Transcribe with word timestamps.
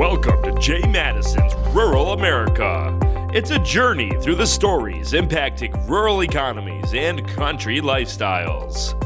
Welcome 0.00 0.42
to 0.44 0.52
Jay 0.58 0.80
Matteson's 0.88 1.54
Rural 1.74 2.14
America. 2.14 2.98
It's 3.34 3.50
a 3.50 3.58
journey 3.58 4.10
through 4.22 4.36
the 4.36 4.46
stories 4.46 5.12
impacting 5.12 5.74
rural 5.86 6.22
economies 6.22 6.94
and 6.94 7.28
country 7.28 7.82
lifestyles. 7.82 8.96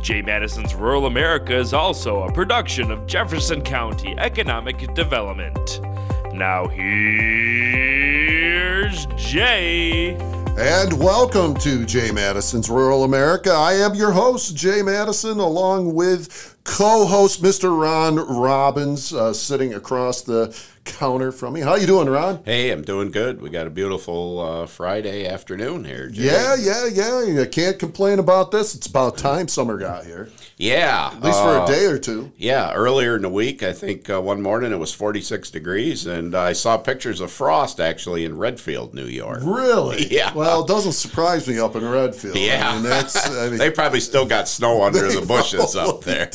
Jay 0.00 0.22
Matteson's 0.22 0.72
Rural 0.76 1.06
America 1.06 1.56
is 1.56 1.74
also 1.74 2.22
a 2.22 2.32
production 2.32 2.92
of 2.92 3.04
Jefferson 3.04 3.62
County 3.62 4.14
Economic 4.16 4.94
Development. 4.94 5.80
Now, 6.32 6.68
here's 6.68 6.86
Jay. 9.16 10.16
And 10.56 10.92
welcome 11.02 11.56
to 11.56 11.84
Jay 11.84 12.12
Matteson's 12.12 12.70
Rural 12.70 13.02
America. 13.02 13.50
I 13.50 13.72
am 13.72 13.96
your 13.96 14.12
host, 14.12 14.54
Jay 14.54 14.82
Matteson, 14.82 15.40
along 15.40 15.94
with 15.94 16.56
co 16.62 17.06
host 17.06 17.42
Mr. 17.42 17.76
Ron 17.76 18.14
Robbins, 18.14 19.12
uh, 19.12 19.32
sitting 19.32 19.74
across 19.74 20.22
the 20.22 20.56
counter 20.84 21.32
from 21.32 21.54
me. 21.54 21.60
How 21.60 21.74
you 21.76 21.86
doing, 21.86 22.08
Ron? 22.08 22.42
Hey, 22.44 22.70
I'm 22.70 22.82
doing 22.82 23.10
good. 23.10 23.40
We 23.40 23.50
got 23.50 23.66
a 23.66 23.70
beautiful 23.70 24.40
uh, 24.40 24.66
Friday 24.66 25.26
afternoon 25.26 25.84
here. 25.84 26.08
Jay. 26.08 26.24
Yeah, 26.24 26.54
yeah, 26.58 26.86
yeah. 26.86 27.22
You 27.24 27.46
can't 27.46 27.78
complain 27.78 28.18
about 28.18 28.50
this. 28.50 28.74
It's 28.74 28.86
about 28.86 29.16
time 29.16 29.48
summer 29.48 29.78
got 29.78 30.04
here. 30.04 30.30
Yeah, 30.56 31.10
At 31.12 31.20
least 31.22 31.40
for 31.40 31.64
a 31.64 31.66
day 31.66 31.86
or 31.86 31.98
two. 31.98 32.30
Yeah, 32.36 32.72
earlier 32.74 33.16
in 33.16 33.22
the 33.22 33.28
week, 33.28 33.64
I 33.64 33.72
think 33.72 34.08
uh, 34.08 34.20
one 34.22 34.40
morning 34.40 34.70
it 34.70 34.76
was 34.78 34.94
46 34.94 35.50
degrees, 35.50 36.06
and 36.06 36.32
I 36.34 36.52
saw 36.52 36.76
pictures 36.76 37.20
of 37.20 37.32
frost 37.32 37.80
actually 37.80 38.24
in 38.24 38.38
Redfield, 38.38 38.94
New 38.94 39.06
York. 39.06 39.40
Really? 39.42 40.06
Yeah. 40.14 40.32
Well, 40.32 40.62
it 40.62 40.68
doesn't 40.68 40.92
surprise 40.92 41.48
me 41.48 41.58
up 41.58 41.74
in 41.74 41.84
Redfield. 41.84 42.36
Yeah, 42.36 42.68
I 42.70 42.74
mean, 42.74 42.82
that's. 42.84 43.28
I 43.28 43.48
mean, 43.48 43.58
they 43.58 43.70
probably 43.70 43.98
still 43.98 44.26
got 44.26 44.46
snow 44.46 44.82
under 44.84 45.10
the 45.20 45.26
bushes 45.26 45.74
up 45.74 46.02
there. 46.04 46.30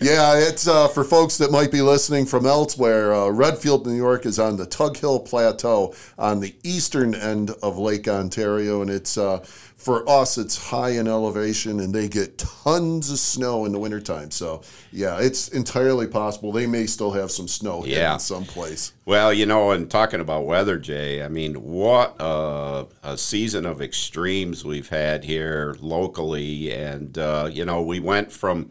yeah, 0.00 0.36
it's 0.38 0.66
uh, 0.68 0.88
for 0.88 1.02
folks 1.04 1.38
that 1.38 1.50
might 1.50 1.70
be 1.70 1.80
listening 1.80 2.26
from 2.26 2.44
elsewhere. 2.44 3.11
Uh, 3.14 3.30
Redfield, 3.30 3.86
New 3.86 3.96
York, 3.96 4.26
is 4.26 4.38
on 4.38 4.56
the 4.56 4.66
Tug 4.66 4.96
Hill 4.96 5.20
Plateau 5.20 5.94
on 6.18 6.40
the 6.40 6.54
eastern 6.64 7.14
end 7.14 7.50
of 7.62 7.78
Lake 7.78 8.08
Ontario, 8.08 8.82
and 8.82 8.90
it's 8.90 9.16
uh, 9.18 9.38
for 9.82 10.08
us, 10.08 10.38
it's 10.38 10.68
high 10.70 10.90
in 10.90 11.08
elevation, 11.08 11.80
and 11.80 11.92
they 11.92 12.08
get 12.08 12.38
tons 12.38 13.10
of 13.10 13.18
snow 13.18 13.64
in 13.64 13.72
the 13.72 13.80
wintertime. 13.80 14.30
So, 14.30 14.62
yeah, 14.92 15.18
it's 15.18 15.48
entirely 15.48 16.06
possible 16.06 16.52
they 16.52 16.68
may 16.68 16.86
still 16.86 17.10
have 17.10 17.32
some 17.32 17.48
snow 17.48 17.84
Yeah. 17.84 17.96
hidden 17.96 18.18
someplace. 18.20 18.92
Well, 19.06 19.32
you 19.32 19.44
know, 19.44 19.72
and 19.72 19.90
talking 19.90 20.20
about 20.20 20.46
weather, 20.46 20.78
Jay, 20.78 21.20
I 21.20 21.26
mean, 21.28 21.54
what 21.54 22.14
a, 22.20 22.86
a 23.02 23.18
season 23.18 23.66
of 23.66 23.82
extremes 23.82 24.64
we've 24.64 24.88
had 24.88 25.24
here 25.24 25.74
locally. 25.80 26.72
And, 26.72 27.18
uh, 27.18 27.50
you 27.52 27.64
know, 27.64 27.82
we 27.82 27.98
went 27.98 28.30
from 28.30 28.68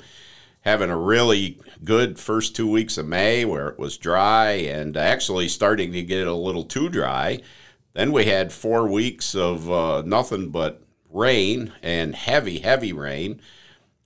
having 0.61 0.89
a 0.89 0.97
really 0.97 1.59
good 1.83 2.19
first 2.19 2.55
two 2.55 2.69
weeks 2.69 2.97
of 2.97 3.07
May 3.07 3.45
where 3.45 3.67
it 3.67 3.79
was 3.79 3.97
dry 3.97 4.51
and 4.51 4.95
actually 4.95 5.47
starting 5.47 5.91
to 5.93 6.03
get 6.03 6.27
a 6.27 6.33
little 6.33 6.63
too 6.63 6.89
dry. 6.89 7.39
Then 7.93 8.11
we 8.11 8.25
had 8.25 8.53
four 8.53 8.87
weeks 8.87 9.35
of 9.35 9.69
uh, 9.69 10.03
nothing 10.05 10.49
but 10.49 10.83
rain 11.09 11.73
and 11.81 12.15
heavy, 12.15 12.59
heavy 12.59 12.93
rain 12.93 13.41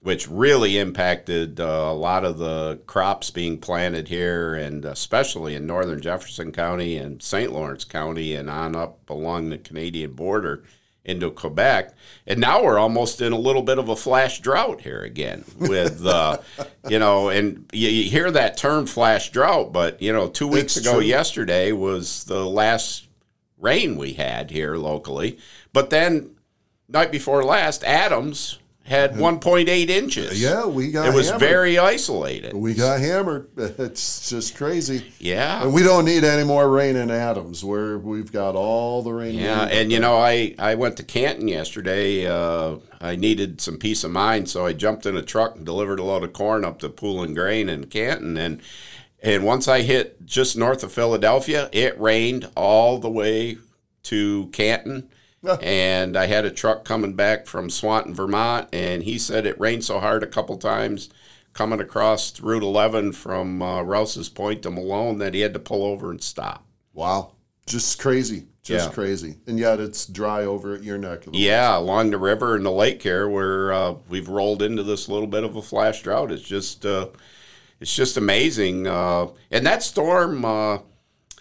which 0.05 0.29
really 0.29 0.77
impacted 0.77 1.59
uh, 1.59 1.63
a 1.63 1.91
lot 1.91 2.23
of 2.23 2.37
the 2.37 2.79
crops 2.85 3.31
being 3.31 3.57
planted 3.57 4.07
here, 4.07 4.53
and 4.53 4.85
especially 4.85 5.55
in 5.55 5.65
northern 5.65 5.99
Jefferson 5.99 6.51
County 6.51 6.95
and 6.95 7.23
St. 7.23 7.51
Lawrence 7.51 7.85
County 7.85 8.35
and 8.35 8.47
on 8.47 8.75
up 8.75 9.09
along 9.09 9.49
the 9.49 9.57
Canadian 9.57 10.11
border 10.11 10.63
into 11.05 11.29
Quebec. 11.31 11.93
And 12.27 12.39
now 12.39 12.63
we're 12.63 12.79
almost 12.79 13.21
in 13.21 13.31
a 13.31 13.37
little 13.37 13.61
bit 13.61 13.77
of 13.77 13.89
a 13.89 13.95
flash 13.95 14.39
drought 14.39 14.81
here 14.81 15.01
again 15.01 15.45
with, 15.57 16.05
uh, 16.05 16.39
you 16.89 16.99
know, 16.99 17.29
and 17.29 17.65
you, 17.71 17.89
you 17.89 18.09
hear 18.09 18.31
that 18.31 18.57
term 18.57 18.85
flash 18.85 19.31
drought, 19.31 19.71
but, 19.71 20.01
you 20.01 20.11
know, 20.11 20.27
two 20.27 20.47
weeks 20.47 20.77
It's 20.77 20.85
ago 20.85 20.99
true. 20.99 21.05
yesterday 21.05 21.71
was 21.71 22.23
the 22.25 22.45
last 22.45 23.07
rain 23.57 23.97
we 23.97 24.13
had 24.13 24.51
here 24.51 24.75
locally. 24.75 25.37
But 25.71 25.89
then 25.89 26.35
night 26.89 27.11
before 27.11 27.43
last, 27.43 27.83
Adams 27.83 28.59
had 28.85 29.13
1.8 29.15 29.89
inches. 29.89 30.39
Yeah, 30.39 30.65
we 30.67 30.91
got 30.91 31.07
It 31.07 31.13
was 31.15 31.25
hammered. 31.27 31.39
very 31.39 31.77
isolated. 31.79 32.53
We 32.53 32.75
got 32.75 32.99
hammered. 32.99 33.49
It's 33.57 34.29
just 34.29 34.55
crazy. 34.55 35.11
Yeah. 35.19 35.63
And 35.63 35.73
we 35.73 35.81
don't 35.81 36.05
need 36.05 36.23
any 36.23 36.43
more 36.43 36.69
rain 36.69 36.95
in 36.95 37.09
Adams, 37.09 37.63
where 37.63 37.97
we've 37.97 38.31
got 38.31 38.55
all 38.55 39.01
the 39.01 39.11
rain. 39.11 39.35
Yeah, 39.35 39.63
and 39.63 39.91
you 39.91 39.99
know, 39.99 40.15
I, 40.17 40.53
I 40.59 40.75
went 40.75 40.97
to 40.97 41.03
Canton 41.03 41.47
yesterday. 41.47 42.27
Uh, 42.27 42.77
I 43.01 43.15
needed 43.15 43.59
some 43.59 43.77
peace 43.77 44.03
of 44.03 44.11
mind, 44.11 44.49
so 44.49 44.65
I 44.67 44.73
jumped 44.73 45.05
in 45.07 45.17
a 45.17 45.23
truck 45.23 45.55
and 45.55 45.65
delivered 45.65 45.99
a 45.99 46.03
load 46.03 46.23
of 46.23 46.33
corn 46.33 46.63
up 46.63 46.79
to 46.79 46.89
Pool 46.89 47.23
and 47.23 47.35
Grain 47.35 47.69
in 47.69 47.87
Canton. 47.87 48.37
And 48.37 48.61
and 49.23 49.43
once 49.43 49.67
I 49.67 49.81
hit 49.81 50.23
just 50.27 50.55
north 50.55 50.83
of 50.83 50.91
Philadelphia, 50.91 51.69
it 51.71 51.99
rained 51.99 52.49
all 52.55 52.99
the 52.99 53.09
way 53.09 53.57
to 54.03 54.47
Canton. 54.53 55.09
And 55.61 56.17
I 56.17 56.25
had 56.27 56.45
a 56.45 56.51
truck 56.51 56.85
coming 56.85 57.13
back 57.13 57.45
from 57.47 57.69
Swanton, 57.69 58.13
Vermont, 58.13 58.69
and 58.73 59.03
he 59.03 59.17
said 59.17 59.45
it 59.45 59.59
rained 59.59 59.83
so 59.83 59.99
hard 59.99 60.23
a 60.23 60.27
couple 60.27 60.57
times 60.57 61.09
coming 61.53 61.79
across 61.79 62.39
Route 62.41 62.63
11 62.63 63.13
from 63.13 63.61
uh, 63.61 63.81
Rouse's 63.81 64.29
Point 64.29 64.61
to 64.63 64.71
Malone 64.71 65.19
that 65.19 65.33
he 65.33 65.39
had 65.41 65.53
to 65.53 65.59
pull 65.59 65.83
over 65.83 66.11
and 66.11 66.21
stop. 66.21 66.65
Wow. 66.93 67.31
Just 67.65 67.97
crazy. 67.99 68.45
Just 68.61 68.89
Yeah. 68.89 68.93
crazy. 68.93 69.35
And 69.47 69.57
yet 69.59 69.79
it's 69.79 70.05
dry 70.05 70.43
over 70.45 70.73
at 70.75 70.83
your 70.83 70.97
neck 70.97 71.25
of 71.27 71.33
the 71.33 71.39
Yeah, 71.39 71.77
along 71.77 72.11
the 72.11 72.17
river 72.17 72.55
and 72.55 72.65
the 72.65 72.71
lake 72.71 73.01
here, 73.03 73.27
where 73.29 73.71
uh, 73.71 73.95
we've 74.09 74.27
rolled 74.27 74.61
into 74.61 74.83
this 74.83 75.07
little 75.07 75.27
bit 75.27 75.43
of 75.43 75.55
a 75.55 75.61
flash 75.61 76.01
drought. 76.01 76.31
It's 76.31 76.43
just, 76.43 76.85
uh, 76.85 77.07
it's 77.79 77.95
just 77.95 78.17
amazing. 78.17 78.87
Uh, 78.87 79.27
and 79.51 79.65
that 79.65 79.83
storm, 79.83 80.43
uh, 80.43 80.79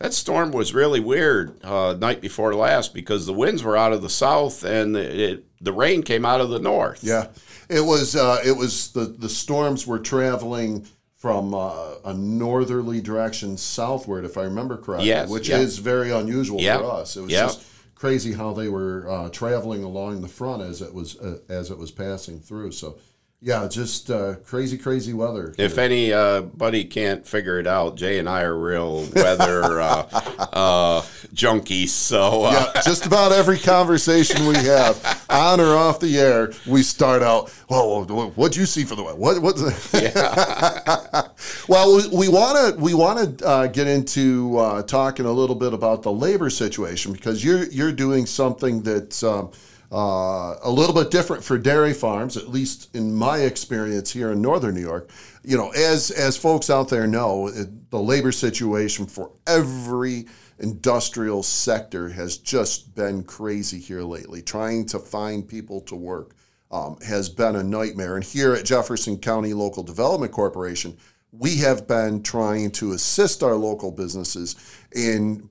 that 0.01 0.13
storm 0.13 0.51
was 0.53 0.75
really 0.75 1.01
weird 1.01 1.63
uh, 1.65 1.95
night 1.99 2.21
before 2.21 2.55
last 2.55 2.95
because 2.95 3.27
the 3.27 3.33
winds 3.33 3.63
were 3.63 3.77
out 3.77 3.93
of 3.93 4.03
the 4.03 4.11
south 4.11 4.65
and 4.65 4.97
it, 4.97 5.45
the 5.61 5.73
rain 5.73 6.03
came 6.03 6.25
out 6.25 6.41
of 6.41 6.51
the 6.51 6.59
north. 6.59 7.03
Yeah. 7.03 7.29
It 7.69 7.81
was 7.81 8.15
uh, 8.17 8.41
it 8.45 8.57
was 8.57 8.93
the, 8.93 9.05
the 9.05 9.29
storms 9.29 9.87
were 9.87 9.99
traveling 9.99 10.87
from 11.17 11.55
uh, 11.55 11.95
a 12.05 12.13
northerly 12.13 13.01
direction 13.01 13.57
southward, 13.57 14.27
if 14.27 14.37
I 14.37 14.43
remember 14.43 14.77
correctly, 14.77 15.09
Yes, 15.09 15.31
which 15.31 15.49
yeah. 15.49 15.59
is 15.59 15.79
very 15.79 16.11
unusual 16.11 16.61
Yeah, 16.61 16.77
for 16.79 16.91
us. 16.91 17.17
It 17.17 17.23
was 17.23 17.33
yeah. 17.33 17.47
just 17.47 17.65
crazy 17.95 18.33
how 18.35 18.53
they 18.53 18.69
were 18.69 19.09
uh, 19.09 19.31
traveling 19.31 19.83
along 19.85 20.21
the 20.21 20.29
front 20.29 20.63
as 20.63 20.83
it 20.83 20.93
was 20.93 21.17
uh, 21.19 21.39
as 21.49 21.71
it 21.71 21.79
was 21.79 21.91
passing 21.91 22.41
through. 22.41 22.73
So, 22.73 22.99
yeah, 23.45 23.69
just 23.69 24.11
uh, 24.11 24.37
crazy, 24.37 24.79
crazy 24.79 25.13
weather. 25.13 25.55
If 25.59 25.77
anybody 25.77 26.87
can't 26.87 27.27
figure 27.27 27.59
it 27.59 27.67
out, 27.67 27.95
Jay 27.95 28.19
and 28.19 28.27
I 28.27 28.41
are 28.41 28.59
real 28.59 29.07
weather 29.15 29.83
uh, 29.83 30.09
uh, 30.51 31.03
junkies. 31.35 31.91
So 31.91 32.45
uh, 32.45 32.73
yeah, 32.75 32.81
just 32.81 33.05
about 33.05 33.33
every 33.33 33.59
conversation 33.59 34.47
we 34.47 34.55
have, 34.55 35.27
on 35.29 35.61
or 35.61 35.77
off 35.77 36.01
the 36.01 36.19
air, 36.19 36.53
we 36.67 36.83
start 36.83 37.21
out. 37.21 37.53
Well, 37.69 38.07
what'd 38.35 38.57
you 38.57 38.65
see 38.65 38.85
for 38.85 38.95
the 38.95 39.03
weather? 39.03 39.19
What? 39.19 39.43
What? 39.43 39.57
well, 41.69 42.17
we 42.17 42.29
want 42.29 42.75
to 42.75 42.81
we 42.81 42.95
want 42.95 43.41
to 43.41 43.47
uh, 43.47 43.67
get 43.67 43.87
into 43.87 44.57
uh, 44.57 44.83
talking 44.85 45.27
a 45.27 45.33
little 45.33 45.57
bit 45.57 45.75
about 45.75 46.03
the 46.03 46.13
labor 46.13 46.49
situation 46.49 47.13
because 47.13 47.45
you're 47.45 47.65
you're 47.65 47.93
doing 47.93 48.25
something 48.25 48.81
that's. 48.81 49.23
Um, 49.23 49.51
uh, 49.95 50.59
a 50.65 50.71
little 50.71 50.95
bit 50.95 51.13
different 51.13 51.45
for 51.45 51.57
dairy 51.57 51.95
farms, 51.95 52.37
at 52.37 52.49
least 52.49 52.93
in 52.97 53.15
my 53.15 53.39
experience 53.39 54.11
here 54.11 54.33
in 54.33 54.43
northern 54.43 54.75
New 54.75 54.81
York. 54.81 55.09
You 55.45 55.57
know, 55.57 55.71
as 55.71 56.11
as 56.11 56.37
folks 56.37 56.69
out 56.69 56.89
there 56.89 57.07
know, 57.07 57.47
it, 57.47 57.91
the 57.91 58.01
labor 58.01 58.33
situation 58.33 59.07
for 59.07 59.31
every 59.47 60.27
industrial 60.59 61.45
sector 61.45 62.09
has 62.09 62.39
just 62.39 62.93
been 62.97 63.23
crazy 63.23 63.79
here 63.79 64.03
lately. 64.03 64.43
Trying 64.43 64.87
to 64.87 64.99
find 64.99 65.47
people 65.47 65.81
to 65.83 65.95
work 65.95 66.35
um, 66.73 66.99
has 67.07 67.29
been 67.29 67.55
a 67.55 67.63
nightmare. 67.63 68.17
And 68.17 68.25
here 68.25 68.53
at 68.53 68.65
Jefferson 68.65 69.17
County 69.17 69.55
Local 69.55 69.85
Development 69.85 70.33
Corporation, 70.33 70.97
we 71.31 71.59
have 71.59 71.87
been 71.87 72.21
trying 72.21 72.73
to 72.73 72.95
assist 72.95 73.45
our 73.45 73.55
local 73.55 73.93
businesses 73.93 74.57
in 74.93 75.49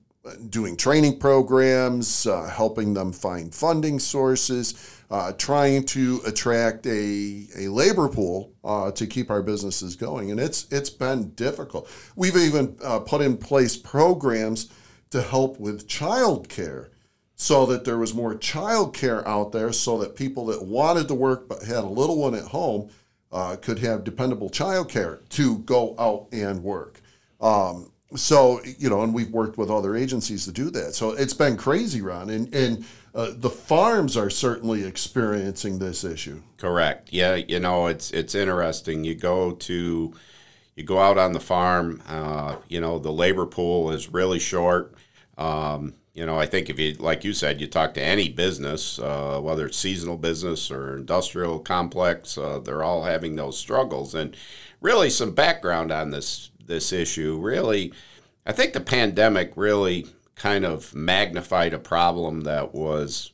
doing 0.48 0.76
training 0.76 1.18
programs, 1.18 2.26
uh, 2.26 2.48
helping 2.48 2.94
them 2.94 3.12
find 3.12 3.54
funding 3.54 3.98
sources, 3.98 5.02
uh, 5.10 5.32
trying 5.32 5.84
to 5.84 6.20
attract 6.26 6.86
a, 6.86 7.46
a 7.56 7.68
labor 7.68 8.08
pool 8.08 8.52
uh, 8.64 8.90
to 8.92 9.06
keep 9.06 9.30
our 9.30 9.42
businesses 9.42 9.96
going. 9.96 10.30
And 10.30 10.40
it's 10.40 10.66
it's 10.70 10.90
been 10.90 11.30
difficult. 11.30 11.90
We've 12.16 12.36
even 12.36 12.76
uh, 12.82 13.00
put 13.00 13.20
in 13.20 13.36
place 13.36 13.76
programs 13.76 14.70
to 15.10 15.22
help 15.22 15.60
with 15.60 15.86
childcare 15.86 16.88
so 17.36 17.66
that 17.66 17.84
there 17.84 17.98
was 17.98 18.14
more 18.14 18.34
childcare 18.34 19.26
out 19.26 19.52
there 19.52 19.72
so 19.72 19.98
that 19.98 20.16
people 20.16 20.46
that 20.46 20.62
wanted 20.62 21.08
to 21.08 21.14
work 21.14 21.48
but 21.48 21.62
had 21.62 21.84
a 21.84 21.86
little 21.86 22.18
one 22.18 22.34
at 22.34 22.44
home 22.44 22.88
uh, 23.32 23.56
could 23.56 23.78
have 23.80 24.04
dependable 24.04 24.48
childcare 24.48 25.28
to 25.28 25.58
go 25.58 25.94
out 25.98 26.28
and 26.32 26.62
work. 26.62 27.00
Um, 27.40 27.90
so 28.16 28.60
you 28.78 28.88
know, 28.88 29.02
and 29.02 29.14
we've 29.14 29.30
worked 29.30 29.58
with 29.58 29.70
other 29.70 29.96
agencies 29.96 30.44
to 30.44 30.52
do 30.52 30.70
that. 30.70 30.94
So 30.94 31.10
it's 31.10 31.34
been 31.34 31.56
crazy, 31.56 32.00
Ron, 32.00 32.30
and 32.30 32.52
and 32.54 32.84
uh, 33.14 33.32
the 33.36 33.50
farms 33.50 34.16
are 34.16 34.30
certainly 34.30 34.84
experiencing 34.84 35.78
this 35.78 36.04
issue. 36.04 36.42
Correct. 36.56 37.12
Yeah, 37.12 37.34
you 37.34 37.60
know, 37.60 37.86
it's 37.86 38.10
it's 38.10 38.34
interesting. 38.34 39.04
You 39.04 39.14
go 39.14 39.52
to 39.52 40.14
you 40.76 40.82
go 40.82 40.98
out 40.98 41.18
on 41.18 41.32
the 41.32 41.40
farm, 41.40 42.02
uh, 42.08 42.56
you 42.68 42.80
know, 42.80 42.98
the 42.98 43.12
labor 43.12 43.46
pool 43.46 43.90
is 43.92 44.12
really 44.12 44.38
short. 44.38 44.94
Um, 45.38 45.94
you 46.14 46.24
know, 46.24 46.38
I 46.38 46.46
think 46.46 46.70
if 46.70 46.78
you, 46.78 46.94
like 46.94 47.24
you 47.24 47.32
said, 47.32 47.60
you 47.60 47.66
talk 47.66 47.94
to 47.94 48.02
any 48.02 48.28
business, 48.28 48.98
uh, 48.98 49.40
whether 49.40 49.66
it's 49.66 49.76
seasonal 49.76 50.16
business 50.16 50.70
or 50.70 50.96
industrial 50.96 51.58
complex, 51.58 52.38
uh, 52.38 52.60
they're 52.60 52.84
all 52.84 53.04
having 53.04 53.34
those 53.34 53.58
struggles. 53.58 54.14
And 54.14 54.36
really, 54.80 55.10
some 55.10 55.32
background 55.32 55.90
on 55.90 56.10
this 56.10 56.50
this 56.66 56.92
issue. 56.92 57.38
Really, 57.40 57.92
I 58.46 58.52
think 58.52 58.72
the 58.72 58.80
pandemic 58.80 59.52
really 59.56 60.06
kind 60.34 60.64
of 60.64 60.94
magnified 60.94 61.72
a 61.72 61.78
problem 61.78 62.42
that 62.42 62.74
was 62.74 63.30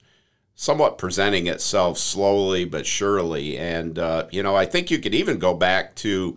somewhat 0.54 0.98
presenting 0.98 1.46
itself 1.46 1.96
slowly 1.96 2.64
but 2.66 2.84
surely. 2.84 3.56
And 3.56 3.98
uh, 3.98 4.26
you 4.30 4.42
know, 4.42 4.54
I 4.56 4.66
think 4.66 4.90
you 4.90 4.98
could 4.98 5.14
even 5.14 5.38
go 5.38 5.54
back 5.54 5.94
to 5.96 6.36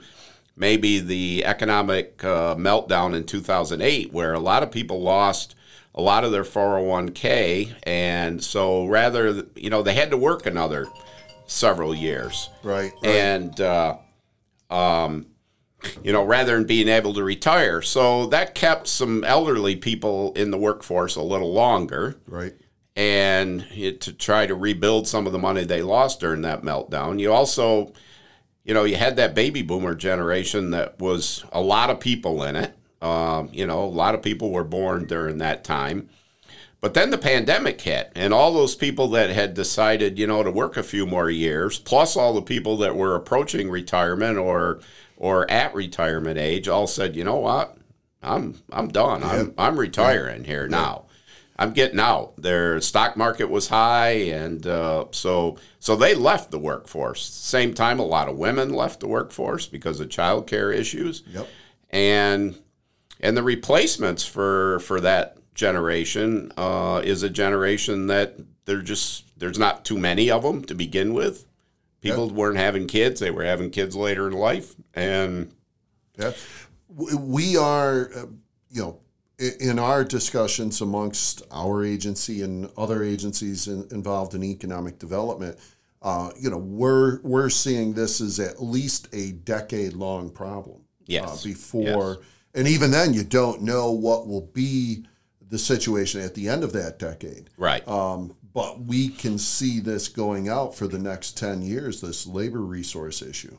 maybe 0.55 0.99
the 0.99 1.43
economic 1.45 2.23
uh, 2.23 2.55
meltdown 2.55 3.15
in 3.15 3.25
2008, 3.25 4.13
where 4.13 4.33
a 4.33 4.39
lot 4.39 4.63
of 4.63 4.71
people 4.71 5.01
lost 5.01 5.55
a 5.95 6.01
lot 6.01 6.23
of 6.23 6.31
their 6.31 6.43
401k, 6.43 7.73
and 7.83 8.43
so 8.43 8.85
rather, 8.87 9.43
you 9.55 9.69
know, 9.69 9.83
they 9.83 9.93
had 9.93 10.09
to 10.09 10.17
work 10.17 10.45
another 10.45 10.87
several 11.45 11.93
years, 11.93 12.49
Right. 12.63 12.91
right. 13.03 13.05
and 13.05 13.61
uh, 13.61 13.97
um, 14.71 15.27
you 16.03 16.11
know, 16.11 16.23
rather 16.23 16.55
than 16.55 16.65
being 16.65 16.87
able 16.87 17.13
to 17.13 17.23
retire, 17.23 17.81
so 17.81 18.27
that 18.27 18.55
kept 18.55 18.87
some 18.87 19.23
elderly 19.23 19.75
people 19.75 20.33
in 20.33 20.51
the 20.51 20.57
workforce 20.57 21.15
a 21.15 21.21
little 21.21 21.53
longer 21.53 22.15
right. 22.27 22.53
and 22.95 23.65
it, 23.71 24.01
to 24.01 24.13
try 24.13 24.45
to 24.45 24.55
rebuild 24.55 25.07
some 25.07 25.25
of 25.25 25.33
the 25.33 25.39
money 25.39 25.63
they 25.63 25.81
lost 25.81 26.19
during 26.19 26.41
that 26.41 26.61
meltdown. 26.61 27.19
You 27.19 27.33
also, 27.33 27.93
you 28.63 28.73
know, 28.73 28.83
you 28.83 28.95
had 28.95 29.15
that 29.17 29.35
baby 29.35 29.61
boomer 29.61 29.95
generation 29.95 30.71
that 30.71 30.99
was 30.99 31.43
a 31.51 31.61
lot 31.61 31.89
of 31.89 31.99
people 31.99 32.43
in 32.43 32.55
it. 32.55 32.73
Um, 33.01 33.49
you 33.51 33.67
know, 33.67 33.83
a 33.83 33.85
lot 33.85 34.15
of 34.15 34.21
people 34.21 34.51
were 34.51 34.63
born 34.63 35.05
during 35.07 35.39
that 35.39 35.63
time. 35.63 36.09
But 36.83 36.95
then 36.95 37.11
the 37.11 37.17
pandemic 37.17 37.79
hit, 37.79 38.11
and 38.13 38.33
all 38.33 38.53
those 38.53 38.75
people 38.75 39.07
that 39.11 39.29
had 39.29 39.53
decided, 39.53 40.19
you 40.19 40.27
know, 40.27 40.43
to 40.43 40.51
work 40.51 40.75
a 40.75 40.83
few 40.83 41.05
more 41.05 41.29
years, 41.29 41.79
plus 41.79 42.17
all 42.17 42.33
the 42.33 42.41
people 42.41 42.75
that 42.79 42.97
were 42.97 43.15
approaching 43.15 43.69
retirement 43.69 44.37
or 44.37 44.81
or 45.23 45.49
at 45.49 45.73
retirement 45.73 46.37
age, 46.37 46.67
all 46.67 46.85
said, 46.85 47.15
you 47.15 47.23
know 47.23 47.37
what, 47.37 47.77
I'm 48.21 48.59
I'm 48.73 48.89
done. 48.89 49.23
I'm 49.23 49.53
I'm 49.57 49.79
retiring 49.79 50.43
here 50.43 50.67
now. 50.67 51.05
I'm 51.57 51.71
getting 51.71 51.99
out. 51.99 52.33
Their 52.35 52.81
stock 52.81 53.15
market 53.15 53.49
was 53.49 53.69
high, 53.69 54.09
and 54.33 54.67
uh, 54.67 55.05
so 55.11 55.57
so 55.79 55.95
they 55.95 56.13
left 56.13 56.51
the 56.51 56.59
workforce. 56.59 57.23
Same 57.25 57.73
time, 57.73 57.99
a 57.99 58.05
lot 58.05 58.27
of 58.27 58.35
women 58.37 58.73
left 58.73 58.99
the 58.99 59.07
workforce 59.07 59.65
because 59.65 60.01
of 60.01 60.09
childcare 60.09 60.75
issues, 60.75 61.23
Yep. 61.31 61.47
and 61.91 62.59
and 63.21 63.37
the 63.37 63.43
replacements 63.43 64.25
for 64.25 64.79
for 64.79 64.99
that 64.99 65.37
generation 65.55 66.51
uh, 66.57 67.01
is 67.05 67.23
a 67.23 67.29
generation 67.29 68.07
that 68.07 68.35
they're 68.65 68.81
just 68.81 69.23
there's 69.39 69.59
not 69.59 69.85
too 69.85 69.97
many 69.97 70.29
of 70.29 70.43
them 70.43 70.65
to 70.65 70.75
begin 70.75 71.13
with. 71.13 71.45
People 72.03 72.29
weren't 72.29 72.57
having 72.57 72.87
kids; 72.87 73.19
they 73.19 73.31
were 73.31 73.43
having 73.43 73.69
kids 73.71 73.95
later 73.95 74.27
in 74.27 74.33
life, 74.33 74.75
and 74.93 75.51
Yeah. 76.17 76.33
We 76.95 77.57
are, 77.57 78.11
uh, 78.15 78.25
you 78.69 78.81
know, 78.83 78.99
in 79.39 79.79
our 79.79 80.03
discussions 80.03 80.81
amongst 80.81 81.41
our 81.51 81.83
agency 81.83 82.43
and 82.43 82.69
other 82.77 83.03
agencies 83.03 83.67
in, 83.67 83.87
involved 83.89 84.35
in 84.35 84.43
economic 84.43 84.99
development, 84.99 85.57
uh, 86.03 86.29
you 86.39 86.49
know, 86.49 86.57
we're 86.57 87.21
we're 87.21 87.49
seeing 87.49 87.93
this 87.93 88.21
as 88.21 88.39
at 88.39 88.61
least 88.61 89.07
a 89.13 89.31
decade 89.31 89.93
long 89.93 90.29
problem. 90.29 90.81
Yes. 91.05 91.43
Uh, 91.43 91.47
before, 91.49 92.19
and 92.53 92.67
even 92.67 92.91
then, 92.91 93.13
you 93.13 93.23
don't 93.23 93.61
know 93.61 93.91
what 93.91 94.27
will 94.27 94.49
be 94.53 95.05
the 95.53 95.59
situation 95.59 96.19
at 96.19 96.33
the 96.33 96.49
end 96.49 96.63
of 96.63 96.73
that 96.73 96.97
decade. 96.97 97.47
right, 97.57 97.87
Um, 97.87 98.35
but 98.55 98.81
we 98.81 99.09
can 99.09 99.37
see 99.37 99.79
this 99.79 100.07
going 100.07 100.49
out 100.49 100.73
for 100.73 100.87
the 100.87 100.97
next 100.97 101.37
10 101.37 101.61
years, 101.61 102.01
this 102.01 102.25
labor 102.25 102.61
resource 102.61 103.21
issue. 103.21 103.55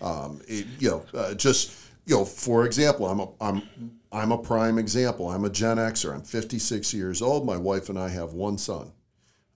Um, 0.00 0.40
it, 0.46 0.66
you 0.78 0.90
know, 0.90 1.04
uh, 1.18 1.34
just, 1.34 1.72
you 2.06 2.14
know, 2.14 2.24
for 2.24 2.64
example, 2.64 3.06
I'm 3.08 3.18
a, 3.18 3.28
I'm, 3.40 3.90
I'm 4.12 4.30
a 4.30 4.38
prime 4.38 4.78
example. 4.78 5.28
I'm 5.28 5.44
a 5.44 5.50
Gen 5.50 5.78
Xer. 5.78 6.14
I'm 6.14 6.22
56 6.22 6.94
years 6.94 7.20
old. 7.20 7.44
My 7.44 7.56
wife 7.56 7.88
and 7.88 7.98
I 7.98 8.08
have 8.10 8.34
one 8.34 8.56
son. 8.56 8.92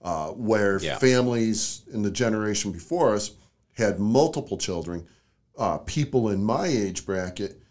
Uh, 0.01 0.27
where 0.31 0.79
Yeah. 0.83 0.97
families 0.97 1.83
in 1.93 2.01
the 2.01 2.11
generation 2.11 2.73
before 2.73 3.13
us 3.15 3.31
had 3.77 3.97
multiple 3.97 4.57
children, 4.57 5.07
uh, 5.57 5.77
people 5.79 6.29
in 6.29 6.43
my 6.43 6.67
age 6.67 7.05
bracket, 7.05 7.61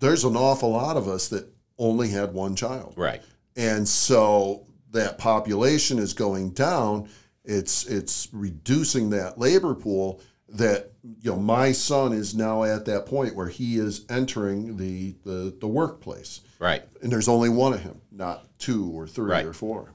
there's 0.00 0.24
an 0.24 0.36
awful 0.36 0.70
lot 0.72 0.96
of 0.96 1.06
us 1.06 1.28
that 1.28 1.46
only 1.78 2.08
had 2.08 2.32
one 2.32 2.56
child. 2.56 2.94
right, 2.96 3.22
And 3.56 3.88
so 3.88 4.66
that 4.90 5.18
population 5.18 5.98
is 5.98 6.12
going 6.12 6.50
down. 6.50 7.08
It's 7.44 7.86
it's 7.86 8.28
reducing 8.32 9.10
that 9.10 9.38
labor 9.38 9.74
pool 9.74 10.20
that 10.48 10.92
you 11.22 11.30
know 11.30 11.36
my 11.38 11.72
son 11.72 12.12
is 12.12 12.34
now 12.34 12.64
at 12.64 12.84
that 12.86 13.06
point 13.06 13.34
where 13.34 13.48
he 13.48 13.76
is 13.78 14.04
entering 14.10 14.76
the 14.76 15.14
the, 15.24 15.54
the 15.60 15.66
workplace. 15.68 16.40
right, 16.58 16.82
And 17.02 17.10
there's 17.10 17.28
only 17.28 17.48
one 17.48 17.72
of 17.72 17.80
him, 17.82 18.00
not 18.10 18.46
two 18.58 18.90
or 18.94 19.06
three 19.06 19.30
Right. 19.30 19.44
or 19.46 19.52
four. 19.52 19.92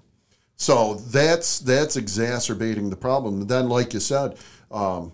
So 0.56 0.96
that's 0.96 1.60
that's 1.60 1.96
exacerbating 1.98 2.90
the 2.90 2.96
problem. 2.96 3.42
And 3.42 3.50
then, 3.50 3.68
like 3.70 3.94
you 3.94 4.00
said, 4.00 4.38
um, 4.70 5.14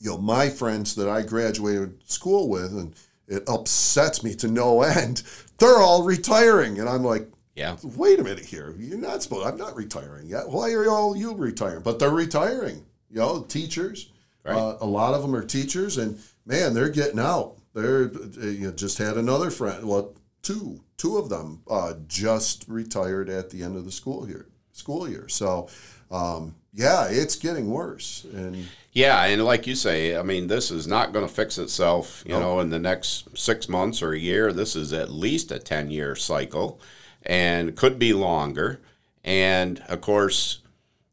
you 0.00 0.10
know, 0.10 0.18
my 0.18 0.48
friends 0.48 0.94
that 0.96 1.08
I 1.08 1.22
graduated 1.22 2.00
school 2.10 2.48
with, 2.48 2.72
and 2.72 2.94
it 3.28 3.42
upsets 3.48 4.22
me 4.22 4.34
to 4.36 4.48
no 4.48 4.82
end. 4.82 5.22
They're 5.58 5.78
all 5.78 6.02
retiring, 6.02 6.80
and 6.80 6.88
I'm 6.88 7.04
like, 7.04 7.28
yeah, 7.54 7.76
wait 7.82 8.18
a 8.18 8.24
minute 8.24 8.44
here. 8.44 8.74
You're 8.76 8.98
not 8.98 9.22
supposed. 9.22 9.46
I'm 9.46 9.56
not 9.56 9.76
retiring 9.76 10.26
yet. 10.26 10.48
Why 10.48 10.72
are 10.72 10.88
all 10.88 11.16
you 11.16 11.34
retiring? 11.34 11.82
But 11.82 12.00
they're 12.00 12.10
retiring. 12.10 12.84
You 13.08 13.18
know, 13.20 13.42
teachers. 13.42 14.10
Right. 14.42 14.56
Uh, 14.56 14.76
a 14.80 14.86
lot 14.86 15.14
of 15.14 15.22
them 15.22 15.36
are 15.36 15.44
teachers, 15.44 15.96
and 15.96 16.18
man, 16.44 16.74
they're 16.74 16.88
getting 16.88 17.20
out. 17.20 17.54
They're 17.72 18.12
you 18.40 18.66
know, 18.66 18.72
just 18.72 18.98
had 18.98 19.16
another 19.16 19.50
friend. 19.50 19.86
Well, 19.86 20.14
two 20.42 20.80
two 20.96 21.16
of 21.16 21.28
them 21.28 21.62
uh, 21.68 21.94
just 22.08 22.64
retired 22.68 23.28
at 23.28 23.50
the 23.50 23.62
end 23.62 23.76
of 23.76 23.84
the 23.84 23.92
school 23.92 24.28
year. 24.28 24.46
School 24.72 25.08
year. 25.08 25.28
So, 25.28 25.68
um, 26.10 26.54
yeah, 26.74 27.06
it's 27.08 27.36
getting 27.36 27.70
worse. 27.70 28.26
And 28.32 28.66
Yeah, 28.92 29.24
and 29.24 29.44
like 29.44 29.66
you 29.66 29.76
say, 29.76 30.16
I 30.16 30.22
mean, 30.22 30.48
this 30.48 30.70
is 30.70 30.86
not 30.86 31.12
going 31.12 31.26
to 31.26 31.32
fix 31.32 31.56
itself, 31.56 32.24
you 32.26 32.32
know, 32.32 32.60
in 32.60 32.70
the 32.70 32.78
next 32.78 33.36
six 33.36 33.68
months 33.68 34.02
or 34.02 34.12
a 34.12 34.18
year. 34.18 34.52
This 34.52 34.76
is 34.76 34.92
at 34.92 35.10
least 35.10 35.52
a 35.52 35.58
10 35.58 35.90
year 35.90 36.14
cycle 36.16 36.80
and 37.24 37.76
could 37.76 37.98
be 37.98 38.12
longer. 38.12 38.80
And 39.24 39.80
of 39.88 40.00
course, 40.00 40.60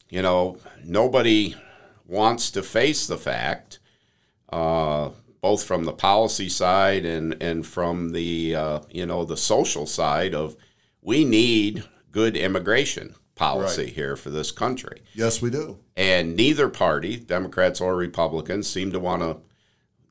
you 0.09 0.21
know, 0.21 0.57
nobody 0.83 1.55
wants 2.05 2.51
to 2.51 2.63
face 2.63 3.07
the 3.07 3.17
fact, 3.17 3.79
uh, 4.51 5.09
both 5.41 5.63
from 5.63 5.85
the 5.85 5.93
policy 5.93 6.49
side 6.49 7.05
and, 7.05 7.41
and 7.41 7.65
from 7.65 8.11
the, 8.11 8.55
uh, 8.55 8.79
you 8.89 9.05
know, 9.05 9.25
the 9.25 9.37
social 9.37 9.85
side 9.85 10.35
of 10.35 10.55
we 11.01 11.23
need 11.23 11.83
good 12.11 12.35
immigration 12.35 13.15
policy 13.41 13.85
Right. 13.85 13.93
here 13.93 14.15
for 14.15 14.29
this 14.29 14.51
country 14.51 15.01
yes, 15.15 15.41
we 15.41 15.49
do. 15.49 15.77
and 15.97 16.35
neither 16.35 16.69
party, 16.69 17.17
Democrats 17.17 17.81
or 17.81 17.95
Republicans, 17.95 18.69
seem 18.69 18.91
to 18.91 18.99
want 18.99 19.21
to. 19.23 19.37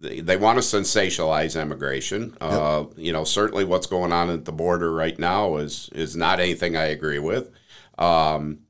They, 0.00 0.20
they 0.20 0.36
want 0.38 0.56
to 0.58 0.64
sensationalize 0.64 1.60
immigration. 1.60 2.34
Uh, 2.40 2.84
you 2.96 3.12
know, 3.12 3.24
certainly 3.24 3.64
what's 3.64 3.86
going 3.86 4.12
on 4.12 4.30
at 4.30 4.46
the 4.46 4.52
border 4.52 4.90
right 4.92 5.18
now 5.18 5.56
is 5.56 5.90
is 5.92 6.16
not 6.16 6.40
anything 6.40 6.74
I 6.76 6.86
agree 6.86 7.18
with. 7.18 7.50
Um, 7.98 8.60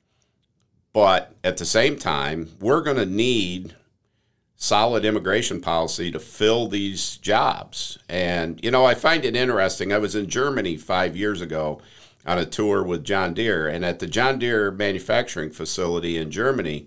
but 0.93 1.37
at 1.45 1.57
the 1.57 1.65
same 1.65 1.97
time, 1.97 2.49
we're 2.61 2.81
going 2.83 2.97
to 2.97 3.07
need 3.07 3.77
solid 4.57 5.05
immigration 5.05 5.61
policy 5.61 6.11
to 6.11 6.19
fill 6.19 6.67
these 6.69 7.17
jobs. 7.19 7.99
And 8.09 8.59
you 8.65 8.71
know, 8.71 8.85
I 8.85 8.95
find 8.95 9.25
it 9.25 9.37
interesting. 9.37 9.93
I 9.93 9.99
was 9.99 10.15
in 10.17 10.29
Germany 10.29 10.77
five 10.77 11.17
years 11.17 11.41
ago 11.41 11.81
on 12.27 12.39
a 12.39 12.47
tour 12.47 12.83
with 12.83 13.05
John 13.05 13.35
Deere, 13.35 13.67
and 13.69 13.85
at 13.85 13.99
the 13.99 14.07
John 14.07 14.39
Deere 14.39 14.71
manufacturing 14.71 15.51
facility 15.51 16.17
in 16.17 16.31
Germany, 16.31 16.87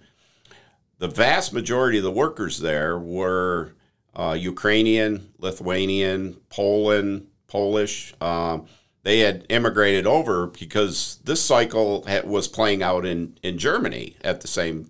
the 1.00 1.08
vast 1.08 1.54
majority 1.54 1.98
of 1.98 2.04
the 2.04 2.12
workers 2.12 2.60
there 2.60 2.98
were 2.98 3.74
uh, 4.16 4.38
Ukrainian, 4.40 5.34
Lithuanian, 5.40 6.38
Poland, 6.50 7.28
Polish. 7.48 8.14
Um, 8.22 8.68
they 9.02 9.20
had 9.20 9.46
immigrated 9.50 10.08
over 10.08 10.48
because 10.48 11.20
this 11.26 11.44
cycle 11.44 12.06
ha- 12.08 12.22
was 12.26 12.48
playing 12.48 12.82
out 12.84 13.06
in, 13.06 13.38
in 13.44 13.58
Germany 13.58 14.16
at 14.24 14.42
the 14.42 14.48
same 14.48 14.90